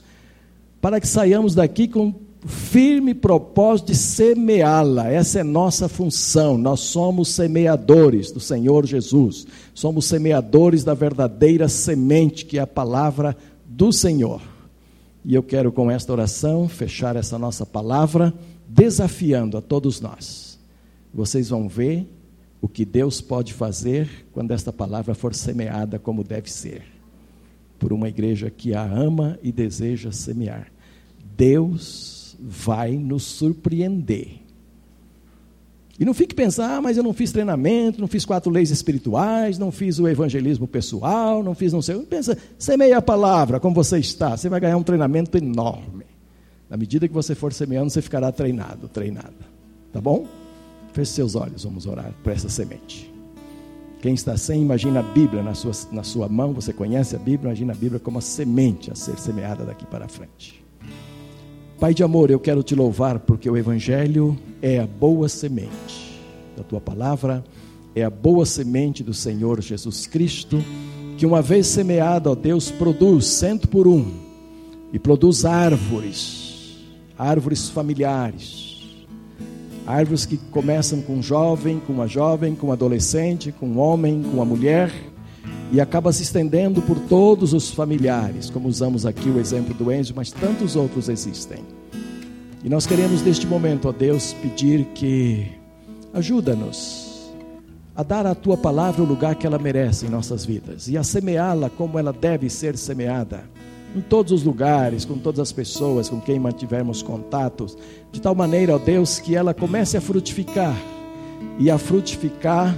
para 0.81 0.99
que 0.99 1.07
saiamos 1.07 1.55
daqui 1.55 1.87
com 1.87 2.13
firme 2.45 3.13
propósito 3.13 3.87
de 3.87 3.95
semeá-la. 3.95 5.09
Essa 5.11 5.39
é 5.39 5.43
nossa 5.43 5.89
função. 5.89 6.57
Nós 6.57 6.79
somos 6.81 7.29
semeadores 7.29 8.31
do 8.31 8.39
Senhor 8.39 8.85
Jesus. 8.85 9.45
Somos 9.73 10.05
semeadores 10.05 10.83
da 10.83 10.93
verdadeira 10.93 11.67
semente 11.67 12.45
que 12.45 12.57
é 12.57 12.61
a 12.61 12.67
palavra 12.67 13.35
do 13.65 13.91
Senhor. 13.91 14.41
E 15.25 15.35
eu 15.35 15.43
quero, 15.43 15.71
com 15.71 15.91
esta 15.91 16.13
oração, 16.13 16.69
fechar 16.69 17.15
essa 17.15 17.37
nossa 17.37 17.65
palavra, 17.65 18.33
desafiando 18.67 19.57
a 19.57 19.61
todos 19.61 19.99
nós. 19.99 20.57
Vocês 21.13 21.49
vão 21.49 21.67
ver 21.67 22.07
o 22.61 22.67
que 22.67 22.85
Deus 22.85 23.19
pode 23.19 23.53
fazer 23.53 24.27
quando 24.31 24.51
esta 24.51 24.71
palavra 24.71 25.13
for 25.13 25.33
semeada 25.33 25.99
como 25.99 26.23
deve 26.23 26.51
ser, 26.51 26.83
por 27.79 27.93
uma 27.93 28.09
igreja 28.09 28.51
que 28.51 28.73
a 28.75 28.83
ama 28.83 29.39
e 29.41 29.51
deseja 29.51 30.11
semear. 30.11 30.71
Deus 31.35 32.37
vai 32.39 32.91
nos 32.91 33.23
surpreender. 33.23 34.39
E 35.99 36.05
não 36.05 36.13
fique 36.13 36.33
pensando, 36.33 36.71
ah, 36.71 36.81
mas 36.81 36.95
eu 36.95 37.03
não 37.03 37.11
fiz 37.11 37.31
treinamento, 37.31 37.99
não 37.99 38.07
fiz 38.07 38.23
quatro 38.23 38.49
leis 38.49 38.69
espirituais, 38.69 39.57
não 39.57 39.69
fiz 39.69 39.99
o 39.99 40.07
evangelismo 40.07 40.65
pessoal, 40.65 41.43
não 41.43 41.53
fiz 41.53 41.73
não 41.73 41.81
sei. 41.81 41.97
Pensa, 42.03 42.37
semeia 42.57 42.97
a 42.97 43.01
palavra 43.01 43.59
como 43.59 43.75
você 43.75 43.99
está, 43.99 44.37
você 44.37 44.47
vai 44.47 44.61
ganhar 44.61 44.77
um 44.77 44.83
treinamento 44.83 45.37
enorme. 45.37 46.05
Na 46.69 46.77
medida 46.77 47.07
que 47.07 47.13
você 47.13 47.35
for 47.35 47.51
semeando, 47.51 47.89
você 47.89 48.01
ficará 48.01 48.31
treinado, 48.31 48.87
treinada. 48.87 49.49
Tá 49.91 49.99
bom? 49.99 50.25
Feche 50.93 51.11
seus 51.11 51.35
olhos, 51.35 51.63
vamos 51.65 51.85
orar 51.85 52.13
por 52.23 52.31
essa 52.31 52.47
semente. 52.47 53.11
Quem 54.01 54.13
está 54.13 54.37
sem, 54.37 54.61
imagina 54.61 55.01
a 55.01 55.03
Bíblia 55.03 55.43
na 55.43 55.53
sua, 55.53 55.73
na 55.91 56.03
sua 56.03 56.29
mão, 56.29 56.53
você 56.53 56.71
conhece 56.71 57.15
a 57.15 57.19
Bíblia, 57.19 57.49
imagina 57.49 57.73
a 57.73 57.75
Bíblia 57.75 57.99
como 57.99 58.17
a 58.17 58.21
semente 58.21 58.89
a 58.89 58.95
ser 58.95 59.19
semeada 59.19 59.65
daqui 59.65 59.85
para 59.85 60.07
frente. 60.07 60.63
Pai 61.79 61.93
de 61.93 62.03
amor, 62.03 62.31
eu 62.31 62.39
quero 62.39 62.63
te 62.63 62.75
louvar 62.75 63.19
porque 63.19 63.49
o 63.49 63.57
Evangelho 63.57 64.37
é 64.61 64.79
a 64.79 64.87
boa 64.87 65.27
semente 65.27 66.21
da 66.55 66.63
tua 66.63 66.79
palavra, 66.79 67.43
é 67.95 68.03
a 68.03 68.09
boa 68.09 68.45
semente 68.45 69.03
do 69.03 69.13
Senhor 69.13 69.61
Jesus 69.61 70.07
Cristo, 70.07 70.63
que 71.17 71.25
uma 71.25 71.41
vez 71.41 71.67
semeada, 71.67 72.31
ó 72.31 72.35
Deus, 72.35 72.71
produz 72.71 73.25
cento 73.27 73.67
por 73.67 73.87
um 73.87 74.09
e 74.93 74.99
produz 74.99 75.43
árvores, 75.43 76.77
árvores 77.17 77.69
familiares, 77.69 78.68
árvores 79.89 80.23
que 80.23 80.37
começam 80.37 81.01
com 81.01 81.13
um 81.13 81.23
jovem, 81.23 81.79
com 81.79 81.91
uma 81.91 82.07
jovem, 82.07 82.53
com 82.53 82.67
um 82.67 82.71
adolescente, 82.71 83.51
com 83.51 83.65
um 83.65 83.79
homem, 83.79 84.21
com 84.21 84.29
uma 84.29 84.45
mulher 84.45 84.91
e 85.71 85.81
acaba 85.81 86.13
se 86.13 86.21
estendendo 86.21 86.79
por 86.81 86.99
todos 86.99 87.53
os 87.53 87.71
familiares, 87.71 88.51
como 88.51 88.67
usamos 88.67 89.05
aqui 89.05 89.29
o 89.29 89.39
exemplo 89.39 89.73
do 89.73 89.91
Enzo, 89.91 90.13
mas 90.15 90.31
tantos 90.31 90.75
outros 90.75 91.09
existem. 91.09 91.59
E 92.63 92.69
nós 92.69 92.85
queremos 92.85 93.23
neste 93.23 93.47
momento, 93.47 93.87
ó 93.87 93.91
Deus, 93.91 94.33
pedir 94.33 94.85
que 94.93 95.47
ajuda-nos 96.13 97.31
a 97.95 98.03
dar 98.03 98.27
à 98.27 98.35
tua 98.35 98.57
palavra 98.57 99.01
o 99.01 99.05
lugar 99.05 99.35
que 99.35 99.47
ela 99.47 99.57
merece 99.57 100.05
em 100.05 100.09
nossas 100.09 100.45
vidas 100.45 100.87
e 100.87 100.97
a 100.97 101.03
semeá-la 101.03 101.69
como 101.69 101.97
ela 101.97 102.13
deve 102.13 102.47
ser 102.47 102.77
semeada. 102.77 103.43
Em 103.95 104.01
todos 104.01 104.31
os 104.31 104.43
lugares, 104.43 105.03
com 105.03 105.17
todas 105.17 105.39
as 105.39 105.51
pessoas 105.51 106.09
com 106.09 106.21
quem 106.21 106.39
mantivermos 106.39 107.01
contatos, 107.01 107.77
de 108.11 108.21
tal 108.21 108.35
maneira, 108.35 108.75
ó 108.75 108.77
Deus, 108.77 109.19
que 109.19 109.35
ela 109.35 109.53
comece 109.53 109.97
a 109.97 110.01
frutificar 110.01 110.75
e 111.57 111.71
a 111.71 111.77
frutificar 111.77 112.77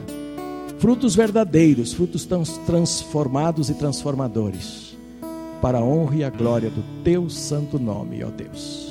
frutos 0.80 1.14
verdadeiros, 1.14 1.94
frutos 1.94 2.28
transformados 2.66 3.70
e 3.70 3.74
transformadores, 3.74 4.98
para 5.62 5.78
a 5.78 5.84
honra 5.84 6.16
e 6.16 6.24
a 6.24 6.30
glória 6.30 6.70
do 6.70 6.84
teu 7.04 7.30
santo 7.30 7.78
nome, 7.78 8.24
ó 8.24 8.30
Deus. 8.30 8.90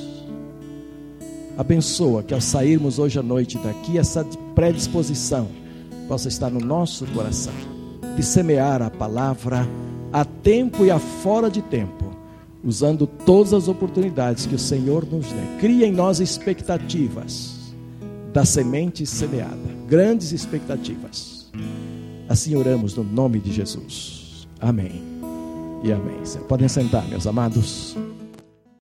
Abençoa 1.58 2.22
que 2.22 2.32
ao 2.32 2.40
sairmos 2.40 2.98
hoje 2.98 3.18
à 3.18 3.22
noite 3.22 3.58
daqui, 3.58 3.98
essa 3.98 4.24
predisposição 4.54 5.48
possa 6.06 6.28
estar 6.28 6.50
no 6.50 6.60
nosso 6.60 7.06
coração, 7.06 7.52
de 8.16 8.22
semear 8.22 8.82
a 8.82 8.90
palavra 8.90 9.66
a 10.12 10.24
tempo 10.24 10.84
e 10.84 10.90
a 10.90 10.98
fora 10.98 11.50
de 11.50 11.62
tempo, 11.62 12.10
usando 12.64 13.06
todas 13.06 13.52
as 13.52 13.68
oportunidades 13.68 14.46
que 14.46 14.54
o 14.54 14.58
Senhor 14.58 15.06
nos 15.06 15.26
dê. 15.26 15.58
Cria 15.60 15.86
em 15.86 15.92
nós 15.92 16.20
expectativas 16.20 17.74
da 18.32 18.44
semente 18.44 19.04
semeada, 19.06 19.58
grandes 19.88 20.32
expectativas 20.32 21.40
Assim 22.30 22.54
oramos 22.54 22.94
no 22.94 23.02
nome 23.02 23.40
de 23.40 23.52
Jesus. 23.52 24.46
Amém. 24.60 25.02
E 25.82 25.90
amém. 25.90 26.22
Podem 26.48 26.68
sentar, 26.68 27.04
meus 27.08 27.26
amados. 27.26 27.96